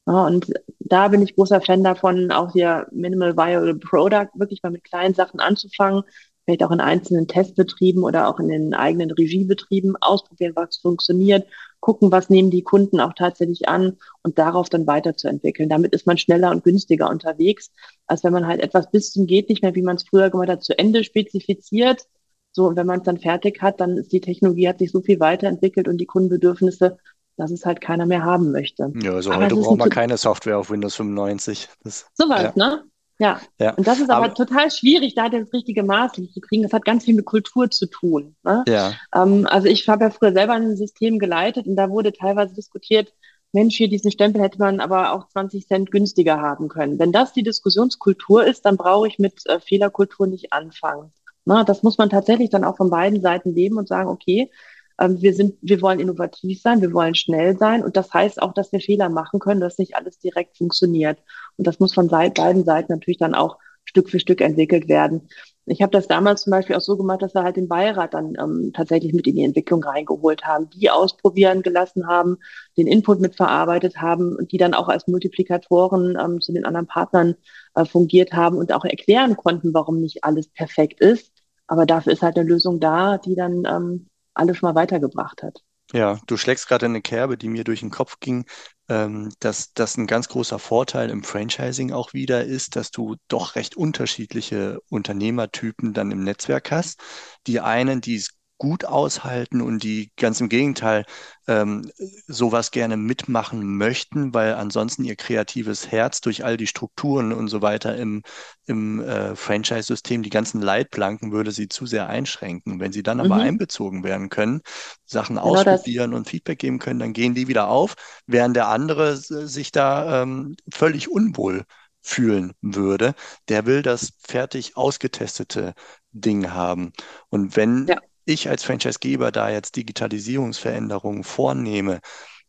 [0.07, 4.85] Und da bin ich großer Fan davon, auch hier Minimal Viable Product wirklich mal mit
[4.85, 6.05] kleinen Sachen anzufangen,
[6.45, 11.49] vielleicht auch in einzelnen Testbetrieben oder auch in den eigenen Regiebetrieben ausprobieren, was funktioniert,
[11.81, 15.69] gucken, was nehmen die Kunden auch tatsächlich an und darauf dann weiterzuentwickeln.
[15.69, 17.73] Damit ist man schneller und günstiger unterwegs,
[18.07, 20.49] als wenn man halt etwas bis zum geht nicht mehr, wie man es früher gemacht
[20.49, 22.07] hat, zu Ende spezifiziert.
[22.53, 25.03] So, und wenn man es dann fertig hat, dann ist die Technologie hat sich so
[25.03, 26.97] viel weiterentwickelt und die Kundenbedürfnisse
[27.37, 28.93] dass es halt keiner mehr haben möchte.
[29.03, 31.69] Ja, also aber heute braucht man keine Software auf Windows 95.
[31.83, 32.53] Das, Sowas, ja.
[32.55, 32.85] ne?
[33.19, 33.41] Ja.
[33.59, 33.75] ja.
[33.75, 36.63] Und das ist aber, aber, total schwierig, da das richtige Maß zu kriegen.
[36.63, 38.37] Das hat ganz viel mit Kultur zu tun.
[38.43, 38.65] Ne?
[38.69, 38.93] Ja.
[39.15, 43.13] Ähm, also ich habe ja früher selber ein System geleitet und da wurde teilweise diskutiert,
[43.53, 46.99] Mensch, hier diesen Stempel hätte man aber auch 20 Cent günstiger haben können.
[46.99, 51.13] Wenn das die Diskussionskultur ist, dann brauche ich mit äh, Fehlerkultur nicht anfangen.
[51.47, 54.51] Na, das muss man tatsächlich dann auch von beiden Seiten leben und sagen, okay,
[54.99, 58.73] wir sind, wir wollen innovativ sein, wir wollen schnell sein und das heißt auch, dass
[58.73, 61.19] wir Fehler machen können, dass nicht alles direkt funktioniert.
[61.57, 65.29] Und das muss von beiden Seiten natürlich dann auch Stück für Stück entwickelt werden.
[65.67, 68.35] Ich habe das damals zum Beispiel auch so gemacht, dass wir halt den Beirat dann
[68.39, 72.39] ähm, tatsächlich mit in die Entwicklung reingeholt haben, die ausprobieren gelassen haben,
[72.77, 77.35] den Input mitverarbeitet haben und die dann auch als Multiplikatoren ähm, zu den anderen Partnern
[77.75, 81.33] äh, fungiert haben und auch erklären konnten, warum nicht alles perfekt ist.
[81.67, 84.07] Aber dafür ist halt eine Lösung da, die dann ähm,
[84.37, 85.63] alle schon mal weitergebracht hat.
[85.93, 88.45] Ja, du schlägst gerade eine Kerbe, die mir durch den Kopf ging,
[88.89, 93.55] ähm, dass das ein ganz großer Vorteil im Franchising auch wieder ist, dass du doch
[93.55, 97.01] recht unterschiedliche Unternehmertypen dann im Netzwerk hast.
[97.47, 101.05] Die einen, die es gut aushalten und die ganz im Gegenteil
[101.47, 101.91] ähm,
[102.27, 107.63] sowas gerne mitmachen möchten, weil ansonsten ihr kreatives Herz durch all die Strukturen und so
[107.63, 108.23] weiter im,
[108.67, 112.81] im äh, Franchise-System, die ganzen Leitplanken würde sie zu sehr einschränken.
[112.81, 113.41] Wenn sie dann aber Mhm.
[113.41, 114.63] einbezogen werden können,
[115.05, 115.87] Sachen Genau das.
[115.87, 117.95] ausprobieren und Feedback geben können, dann gehen die wieder auf,
[118.27, 121.65] während der andere sich da ähm, völlig unwohl
[122.03, 123.15] fühlen würde.
[123.49, 125.75] Der will das fertig ausgetestete
[126.13, 126.93] Ding haben.
[127.31, 132.01] Und wenn Ja, ich als Franchisegeber da jetzt Digitalisierungsveränderungen vornehme,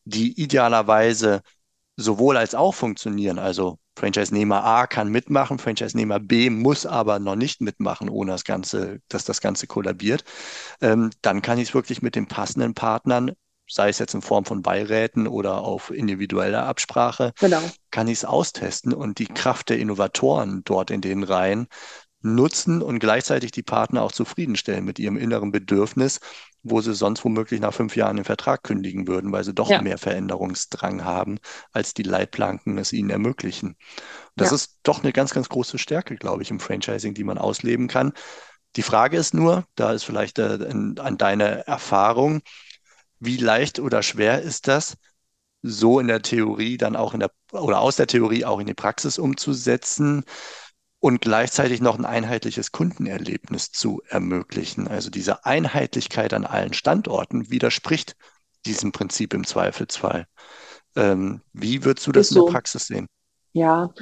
[0.04, 1.42] die idealerweise
[1.96, 3.40] sowohl als auch funktionieren.
[3.40, 9.00] Also Franchise-Nehmer A kann mitmachen, Franchise-Nehmer B muss aber noch nicht mitmachen, ohne das Ganze,
[9.08, 10.24] dass das Ganze kollabiert.
[10.82, 13.32] Ähm, dann kann ich es wirklich mit den passenden Partnern,
[13.68, 17.62] sei es jetzt in Form von Beiräten oder auf individueller Absprache, genau.
[17.92, 21.68] kann ich es austesten und die Kraft der Innovatoren dort in den Reihen
[22.36, 26.20] nutzen und gleichzeitig die Partner auch zufriedenstellen mit ihrem inneren Bedürfnis,
[26.64, 29.80] wo sie sonst womöglich nach fünf Jahren den Vertrag kündigen würden, weil sie doch Ja,
[29.80, 31.40] mehr Veränderungsdrang haben,
[31.72, 33.76] als die Leitplanken es ihnen ermöglichen.
[34.38, 37.38] Das ja, ist doch eine ganz, ganz große Stärke, glaube ich, im Franchising, die man
[37.38, 38.14] ausleben kann.
[38.76, 42.42] Die Frage ist nur, da ist vielleicht äh, in, an deine Erfahrung,
[43.20, 44.96] wie leicht oder schwer ist das,
[45.64, 48.74] so in der Theorie dann auch in der oder aus der Theorie auch in die
[48.76, 50.24] Praxis umzusetzen
[51.00, 54.88] und gleichzeitig noch ein einheitliches Kundenerlebnis zu ermöglichen.
[54.88, 58.16] Also diese Einheitlichkeit an allen Standorten widerspricht
[58.66, 60.26] diesem Prinzip im Zweifelsfall.
[60.96, 62.52] Ähm, wie würdest du das ist in der so.
[62.52, 63.08] Praxis sehen?
[63.54, 63.94] Ja,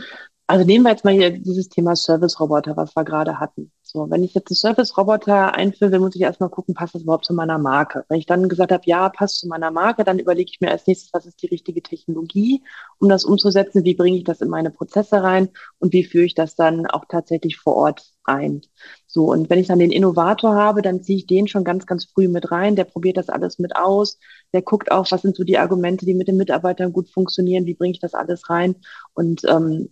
[0.47, 3.71] also nehmen wir jetzt mal hier dieses Thema Service-Roboter, was wir gerade hatten.
[3.95, 7.23] So, wenn ich jetzt einen Service-Roboter einführen will, muss ich erstmal gucken, passt das überhaupt
[7.23, 8.03] zu meiner Marke?
[8.09, 10.85] Wenn ich dann gesagt habe, ja, passt zu meiner Marke, dann überlege ich mir als
[10.85, 12.61] nächstes, was ist die richtige Technologie,
[12.99, 13.85] um das umzusetzen?
[13.85, 15.47] Wie bringe ich das in meine Prozesse rein?
[15.79, 18.63] Und wie führe ich das dann auch tatsächlich vor Ort ein?
[19.07, 22.03] So, und wenn ich dann den Innovator habe, dann ziehe ich den schon ganz, ganz
[22.03, 22.75] früh mit rein.
[22.75, 24.19] Der probiert das alles mit aus.
[24.51, 27.65] Der guckt auch, was sind so die Argumente, die mit den Mitarbeitern gut funktionieren?
[27.65, 28.75] Wie bringe ich das alles rein?
[29.13, 29.87] Und ähm,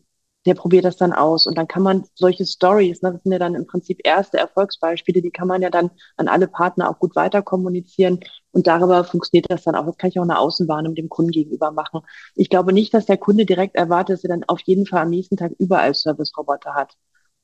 [0.45, 1.47] der probiert das dann aus.
[1.47, 5.21] Und dann kann man solche Stories, ne, das sind ja dann im Prinzip erste Erfolgsbeispiele,
[5.21, 8.19] die kann man ja dann an alle Partner auch gut weiter kommunizieren.
[8.51, 9.85] Und darüber funktioniert das dann auch.
[9.85, 12.01] Das kann ich auch eine Außenwahrnehmung dem Kunden gegenüber machen.
[12.35, 15.09] Ich glaube nicht, dass der Kunde direkt erwartet, dass er dann auf jeden Fall am
[15.09, 16.93] nächsten Tag überall Service-Roboter hat.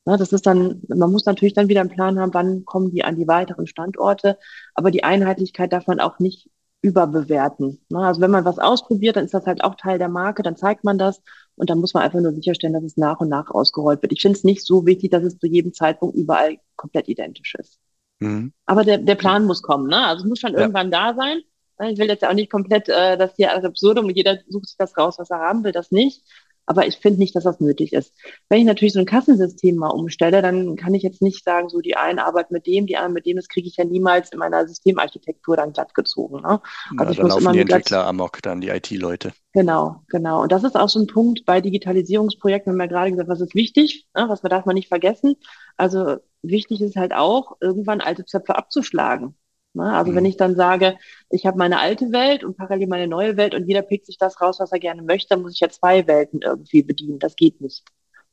[0.06, 3.04] Ne, das ist dann, man muss natürlich dann wieder einen Plan haben, wann kommen die
[3.04, 4.38] an die weiteren Standorte.
[4.74, 6.50] Aber die Einheitlichkeit darf man auch nicht
[6.82, 7.82] überbewerten.
[7.90, 8.00] Ne?
[8.00, 10.84] Also wenn man was ausprobiert, dann ist das halt auch Teil der Marke, dann zeigt
[10.84, 11.22] man das
[11.60, 14.14] und dann muss man einfach nur sicherstellen, dass es nach und nach ausgerollt wird.
[14.14, 17.78] Ich finde es nicht so wichtig, dass es zu jedem Zeitpunkt überall komplett identisch ist.
[18.20, 18.54] Mhm.
[18.66, 20.08] Aber der, der Plan muss kommen, ne?
[20.08, 20.60] Also es muss schon Ja.
[20.62, 21.42] irgendwann da sein.
[21.82, 24.78] Ich will jetzt auch nicht komplett, äh, das hier als Absurdum und jeder sucht sich
[24.78, 26.24] das raus, was er haben will, das nicht.
[26.70, 28.14] Aber ich finde nicht, dass das nötig ist.
[28.48, 31.80] Wenn ich natürlich so ein Kassensystem mal umstelle, dann kann ich jetzt nicht sagen, so
[31.80, 33.38] die einen arbeiten mit dem, die anderen mit dem.
[33.38, 36.44] Das kriege ich ja niemals in meiner Systemarchitektur dann glatt gezogen.
[36.44, 36.62] Ne?
[36.62, 36.62] Ja,
[36.96, 39.34] Also ich da muss laufen immer die Entwickler amok, dann die IT-Leute.
[39.52, 40.44] genau, genau.
[40.44, 43.42] Und das ist auch so ein Punkt bei Digitalisierungsprojekten, wir haben ja gerade gesagt, was
[43.42, 44.26] ist wichtig, ne?
[44.30, 45.38] was darf man nicht vergessen.
[45.76, 49.36] Also wichtig ist halt auch, irgendwann alte Zöpfe abzuschlagen.
[49.74, 49.94] Ne?
[49.94, 50.26] Also wenn Mhm.
[50.26, 50.98] ich dann sage,
[51.30, 54.42] ich habe meine alte Welt und parallel meine neue Welt und jeder pickt sich das
[54.42, 57.20] raus, was er gerne möchte, dann muss ich ja zwei Welten irgendwie bedienen.
[57.20, 57.84] Das geht nicht.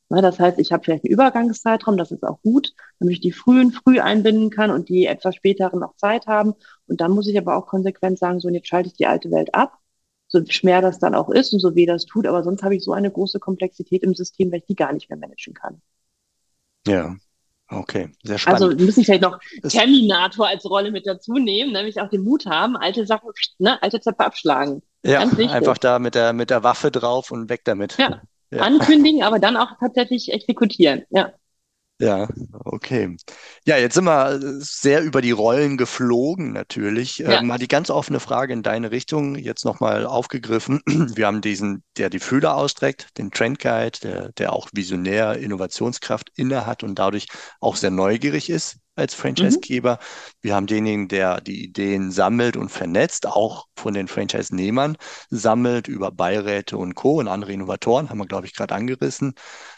[0.09, 0.23] Ne?
[0.23, 3.73] Das heißt, ich habe vielleicht einen Übergangszeitraum, das ist auch gut, damit ich die frühen
[3.73, 6.55] früh einbinden kann und die etwas späteren noch Zeit haben.
[6.87, 9.31] Und dann muss ich aber auch konsequent sagen, so und jetzt schalte ich die alte
[9.31, 9.79] Welt ab,
[10.29, 12.85] so schwer das dann auch ist und so weh das tut, aber sonst habe ich
[12.85, 15.81] so eine große Komplexität im System, dass ich die gar nicht mehr managen kann.
[16.87, 17.17] Ja,
[17.71, 18.81] okay, sehr Also spannend.
[18.81, 23.07] müssen vielleicht noch Terminator als Rolle mit dazu nehmen, nämlich auch den Mut haben, alte
[23.07, 24.83] Sachen, ne, alte Zöpfe abschlagen.
[25.05, 27.97] ja, einfach da mit der, mit der Waffe drauf und weg damit.
[27.99, 28.63] Ja, Ja.
[28.63, 31.03] ankündigen, aber dann auch tatsächlich exekutieren.
[31.11, 31.33] Ja,
[31.99, 33.17] Ja, okay.
[33.65, 37.19] Ja, jetzt sind wir äh, sehr über die Rollen geflogen, natürlich.
[37.19, 40.83] Ja, mal die ganz offene Frage in deine Richtung, jetzt nochmal aufgegriffen.
[41.17, 46.31] Wir haben diesen, der die Fühler ausstreckt, den Trend Guide, der, der auch visionär Innovationskraft
[46.37, 47.29] inne hat und dadurch
[47.61, 49.99] auch sehr neugierig ist als mhm, Franchisegeber.
[50.43, 54.99] Wir haben denjenigen, der die Ideen sammelt und vernetzt, auch von den Franchise-Nehmern
[55.31, 57.21] sammelt über Beiräte und Co.
[57.21, 59.33] und andere Innovatoren, haben wir, glaube ich, gerade angerissen.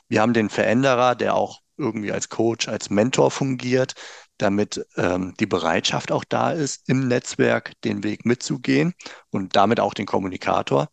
[0.09, 3.95] Wir haben den Veränderer, der auch irgendwie als Coach, als Mentor fungiert,
[4.39, 8.95] damit ähm, die Bereitschaft auch da ist, im Netzwerk den Weg mitzugehen
[9.31, 10.89] und damit auch den Kommunikator.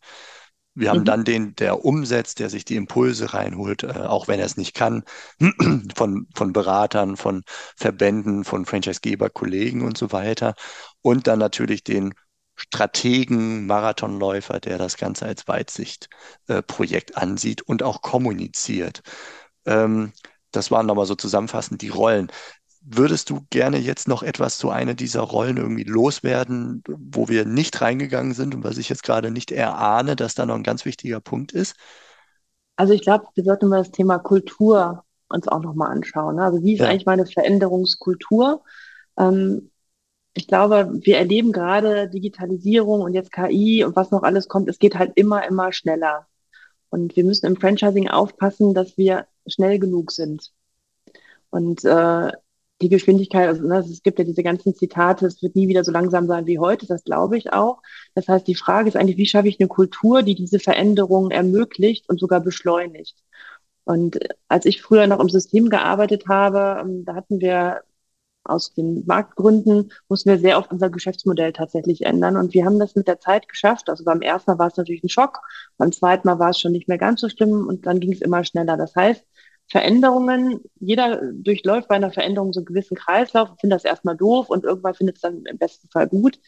[0.74, 4.38] Wir haben mhm, dann den, der umsetzt, der sich die Impulse reinholt, äh, auch wenn
[4.38, 5.04] er es nicht kann,
[5.94, 7.42] von, von Beratern, von
[7.76, 10.54] Verbänden, von Franchisegeber, Kollegen und so weiter.
[11.00, 12.12] Und dann natürlich den
[12.56, 19.02] Strategen, Marathonläufer, der das Ganze als Weitsicht-Projekt ansieht und auch kommuniziert.
[19.66, 20.12] Ähm,
[20.52, 22.28] das waren nochmal so zusammenfassend die Rollen.
[22.88, 27.80] würdest du gerne jetzt noch etwas zu einer dieser Rollen irgendwie loswerden, wo wir nicht
[27.80, 31.20] reingegangen sind und was ich jetzt gerade nicht erahne, dass da noch ein ganz wichtiger
[31.20, 31.74] Punkt ist?
[32.76, 36.36] Also ich glaube, wir sollten mal das Thema Kultur uns auch nochmal anschauen.
[36.36, 36.44] Ne?
[36.44, 36.88] Also wie ist ja.
[36.88, 38.62] eigentlich meine Veränderungskultur?
[39.18, 39.70] Ähm,
[40.34, 44.68] ich glaube, wir erleben gerade Digitalisierung und jetzt KI und was noch alles kommt.
[44.68, 46.26] Es geht halt immer, immer schneller.
[46.90, 50.52] Und wir müssen im Franchising aufpassen, dass wir schnell genug sind.
[51.50, 52.32] Und äh,
[52.82, 55.92] die Geschwindigkeit, also ne, es gibt ja diese ganzen Zitate, es wird nie wieder so
[55.92, 57.80] langsam sein wie heute, das glaube ich auch.
[58.14, 62.08] Das heißt, die Frage ist eigentlich, wie schaffe ich eine Kultur, die diese Veränderungen ermöglicht
[62.08, 63.16] und sogar beschleunigt?
[63.84, 67.82] Und als ich früher noch im System gearbeitet habe, ähm, da hatten wir
[68.48, 72.36] aus den Marktgründen mussten wir sehr oft unser Geschäftsmodell tatsächlich ändern.
[72.36, 73.90] Und wir haben das mit der Zeit geschafft.
[73.90, 75.40] Also beim ersten Mal war es natürlich ein Schock,
[75.78, 78.20] beim zweiten Mal war es schon nicht mehr ganz so schlimm und dann ging es
[78.20, 78.76] immer schneller.
[78.76, 79.24] Das heißt,
[79.68, 84.64] Veränderungen, jeder durchläuft bei einer Veränderung so einen gewissen Kreislauf, findet das erstmal doof und
[84.64, 86.38] irgendwann findet es dann im besten Fall gut.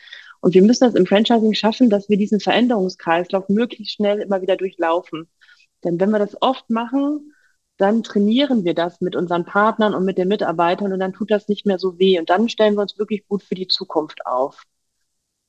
[0.40, 4.56] Und wir müssen das im Franchising schaffen, dass wir diesen Veränderungskreislauf möglichst schnell immer wieder
[4.56, 5.28] durchlaufen.
[5.84, 7.32] Denn wenn wir das oft machen,
[7.76, 11.48] dann trainieren wir das mit unseren Partnern und mit den Mitarbeitern und dann tut das
[11.48, 12.18] nicht mehr so weh.
[12.18, 14.62] Und dann stellen wir uns wirklich gut für die Zukunft auf.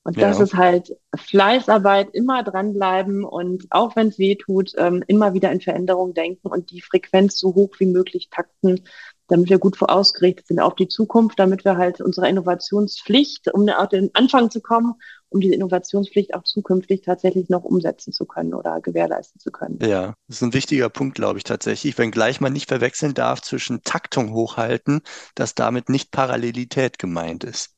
[0.04, 0.30] Und ja.
[0.30, 5.52] das ist halt Fleißarbeit, immer dranbleiben und auch wenn es weh tut, ähm, immer wieder
[5.52, 8.82] in Veränderung denken und die Frequenz so hoch wie möglich takten,
[9.28, 13.90] damit wir gut vorausgerichtet sind auf die Zukunft, damit wir halt unsere Innovationspflicht, um auf
[13.90, 14.96] den Anfang zu kommen,
[15.30, 19.78] um diese Innovationspflicht auch zukünftig tatsächlich noch umsetzen zu können oder gewährleisten zu können.
[19.82, 23.84] Ja, das ist ein wichtiger Punkt, glaube ich, tatsächlich, wenngleich man nicht verwechseln darf zwischen
[23.84, 25.02] Taktung hochhalten,
[25.36, 27.76] dass damit nicht Parallelität gemeint ist.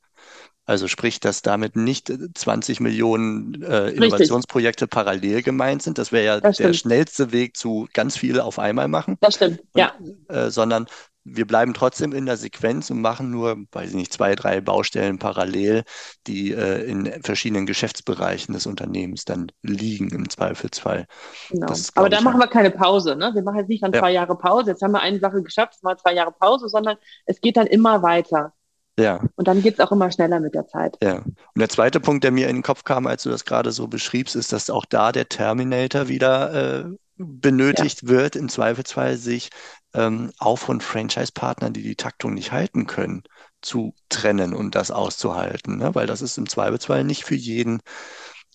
[0.71, 4.95] Also sprich, dass damit nicht 20 Millionen äh, Innovationsprojekte Richtig.
[4.95, 5.97] parallel gemeint sind.
[5.97, 9.17] Das wäre ja das der schnellste Weg zu ganz viel auf einmal machen.
[9.19, 9.91] Das stimmt, und, ja.
[10.29, 10.87] Äh, sondern
[11.25, 15.19] wir bleiben trotzdem in der Sequenz und machen nur, weiß ich nicht, zwei, drei Baustellen
[15.19, 15.83] parallel,
[16.25, 21.05] die äh, in verschiedenen Geschäftsbereichen des Unternehmens dann liegen im Zweifelsfall.
[21.49, 21.67] Genau.
[21.67, 23.17] Das, Aber da machen wir keine Pause.
[23.17, 23.31] Ne?
[23.33, 23.99] Wir machen jetzt nicht dann ja.
[23.99, 24.71] zwei Jahre Pause.
[24.71, 27.67] Jetzt haben wir eine Sache geschafft, es war zwei Jahre Pause, sondern es geht dann
[27.67, 28.53] immer weiter.
[29.01, 29.23] Ja.
[29.35, 30.97] Und dann geht es auch immer schneller mit der Zeit.
[31.01, 31.17] Ja.
[31.17, 33.87] Und der zweite Punkt, der mir in den Kopf kam, als du das gerade so
[33.87, 36.85] beschriebst, ist, dass auch da der Terminator wieder äh,
[37.17, 38.09] benötigt ja.
[38.09, 39.49] wird, im Zweifelsfall sich
[39.93, 43.23] ähm, auch von Franchise-Partnern, die die Taktung nicht halten können,
[43.61, 45.77] zu trennen und das auszuhalten.
[45.77, 45.93] Ne?
[45.95, 47.81] Weil das ist im Zweifelsfall nicht für jeden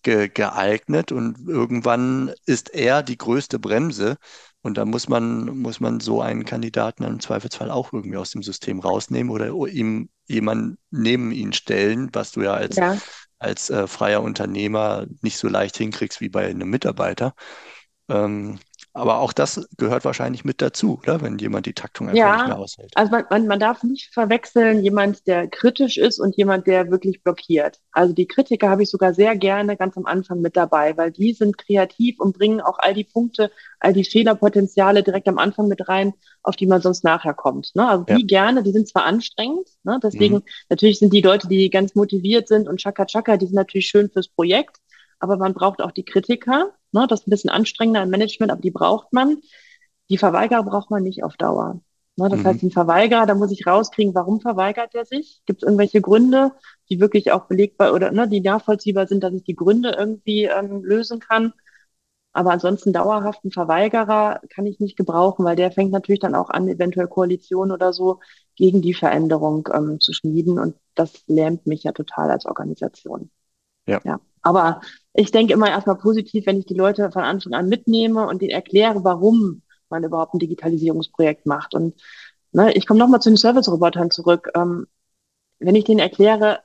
[0.02, 4.16] ge geeignet und irgendwann ist er die größte Bremse.
[4.62, 8.42] Und da muss man, muss man so einen Kandidaten im Zweifelsfall auch irgendwie aus dem
[8.42, 12.98] System rausnehmen oder ihm jemanden neben ihn stellen, was du ja als, ja.
[13.38, 17.34] als äh, freier Unternehmer nicht so leicht hinkriegst wie bei einem Mitarbeiter.
[18.08, 18.58] Ähm,
[18.96, 21.20] aber auch das gehört wahrscheinlich mit dazu, oder?
[21.20, 22.92] Wenn jemand die Taktung einfach ja, nicht mehr aushält.
[22.94, 27.22] Also man, man, man darf nicht verwechseln, jemand, der kritisch ist und jemand, der wirklich
[27.22, 27.78] blockiert.
[27.92, 31.34] Also die Kritiker habe ich sogar sehr gerne ganz am Anfang mit dabei, weil die
[31.34, 35.88] sind kreativ und bringen auch all die Punkte, all die Fehlerpotenziale direkt am Anfang mit
[35.88, 37.72] rein, auf die man sonst nachher kommt.
[37.74, 37.86] Ne?
[37.86, 38.26] Also die ja.
[38.26, 40.00] gerne, die sind zwar anstrengend, ne?
[40.02, 40.42] deswegen mhm.
[40.70, 44.08] natürlich sind die Leute, die ganz motiviert sind und Chaka Chaka, die sind natürlich schön
[44.08, 44.78] fürs Projekt
[45.18, 46.72] aber man braucht auch die Kritiker.
[46.92, 47.06] Ne?
[47.08, 49.38] Das ist ein bisschen anstrengender im Management, aber die braucht man.
[50.08, 51.80] Die Verweigerer braucht man nicht auf Dauer.
[52.16, 52.28] Ne?
[52.28, 52.44] Das mhm.
[52.44, 55.42] heißt, den Verweigerer, da muss ich rauskriegen, warum verweigert er sich?
[55.46, 56.52] Gibt es irgendwelche Gründe,
[56.88, 60.84] die wirklich auch belegbar oder ne, die nachvollziehbar sind, dass ich die Gründe irgendwie ähm,
[60.84, 61.52] lösen kann?
[62.32, 66.68] Aber ansonsten dauerhaften Verweigerer kann ich nicht gebrauchen, weil der fängt natürlich dann auch an,
[66.68, 68.20] eventuell Koalitionen oder so
[68.56, 70.58] gegen die Veränderung ähm, zu schmieden.
[70.58, 73.30] Und das lähmt mich ja total als Organisation.
[73.86, 74.02] Ja.
[74.04, 74.20] ja.
[74.46, 74.80] Aber
[75.12, 78.52] ich denke immer erstmal positiv, wenn ich die Leute von Anfang an mitnehme und denen
[78.52, 81.74] erkläre, warum man überhaupt ein Digitalisierungsprojekt macht.
[81.74, 82.00] Und
[82.52, 84.50] ne, ich komme nochmal zu den Service-Robotern zurück.
[84.54, 84.86] Ähm,
[85.58, 86.60] wenn ich denen erkläre,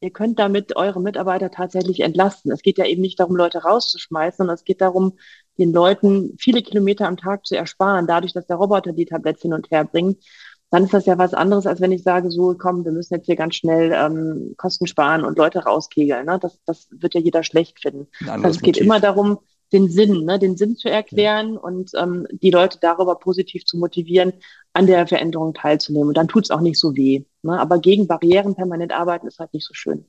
[0.00, 2.52] ihr könnt damit eure Mitarbeiter tatsächlich entlasten.
[2.52, 5.18] Es geht ja eben nicht darum, Leute rauszuschmeißen, sondern es geht darum,
[5.58, 9.52] den Leuten viele Kilometer am Tag zu ersparen, dadurch, dass der Roboter die Tabletts hin
[9.52, 10.22] und her bringt
[10.70, 13.26] dann ist das ja was anderes, als wenn ich sage, so komm, wir müssen jetzt
[13.26, 16.26] hier ganz schnell ähm, Kosten sparen und Leute rauskegeln.
[16.26, 16.38] Ne?
[16.40, 18.08] Das, das wird ja jeder schlecht finden.
[18.26, 19.38] Also es geht immer darum,
[19.72, 21.60] den Sinn, ne, den Sinn zu erklären ja.
[21.60, 24.32] und ähm, die Leute darüber positiv zu motivieren,
[24.72, 26.08] an der Veränderung teilzunehmen.
[26.08, 27.24] Und dann tut es auch nicht so weh.
[27.42, 27.58] Ne?
[27.58, 30.06] Aber gegen Barrieren permanent arbeiten ist halt nicht so schön.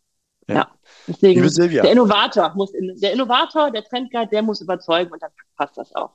[0.47, 0.55] Ja.
[0.55, 0.71] ja.
[1.07, 5.77] Deswegen, der Innovator muss, in, der Innovator, der Trendguide, der muss überzeugen und dann passt
[5.77, 6.11] das auch.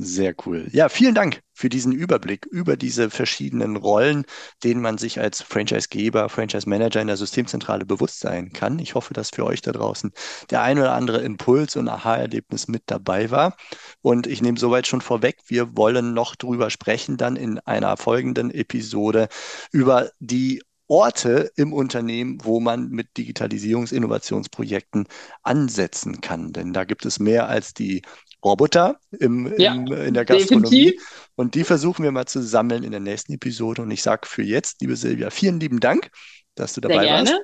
[0.00, 0.68] Sehr cool.
[0.70, 4.24] Ja, vielen Dank für diesen Überblick über diese verschiedenen Rollen,
[4.62, 8.78] denen man sich als Franchisegeber, Franchise-Manager in der Systemzentrale bewusst sein kann.
[8.78, 10.12] Ich hoffe, dass für euch da draußen
[10.50, 13.56] der ein oder andere Impuls und Aha-Erlebnis mit dabei war.
[14.00, 18.52] Und ich nehme soweit schon vorweg, wir wollen noch drüber sprechen, dann in einer folgenden
[18.52, 19.26] Episode
[19.72, 25.06] über die Orte im Unternehmen, wo man mit Digitalisierungs-Innovationsprojekten
[25.42, 26.52] ansetzen kann.
[26.52, 28.02] Denn da gibt es mehr als die
[28.44, 30.92] Roboter im, ja, im, in der Gastronomie.
[30.92, 31.30] Definitiv.
[31.34, 33.82] Und die versuchen wir mal zu sammeln in der nächsten Episode.
[33.82, 36.10] Und ich sage für jetzt, liebe Silvia, vielen lieben Dank,
[36.54, 37.34] dass du dabei warst.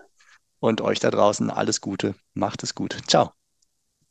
[0.61, 2.14] Und euch da draußen alles Gute.
[2.32, 2.97] Macht es gut.
[3.07, 3.32] Ciao.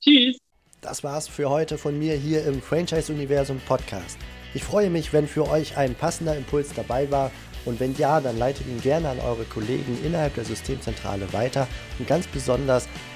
[0.01, 0.37] Tschüss.
[0.81, 4.17] Das war's für heute von mir hier im Franchise-Universum Podcast.
[4.53, 7.31] Ich freue mich, wenn für euch ein passender Impuls dabei war.
[7.65, 11.67] Und wenn ja, dann leitet ihn gerne an eure Kollegen innerhalb der Systemzentrale weiter.
[11.97, 12.89] Und ganz besonders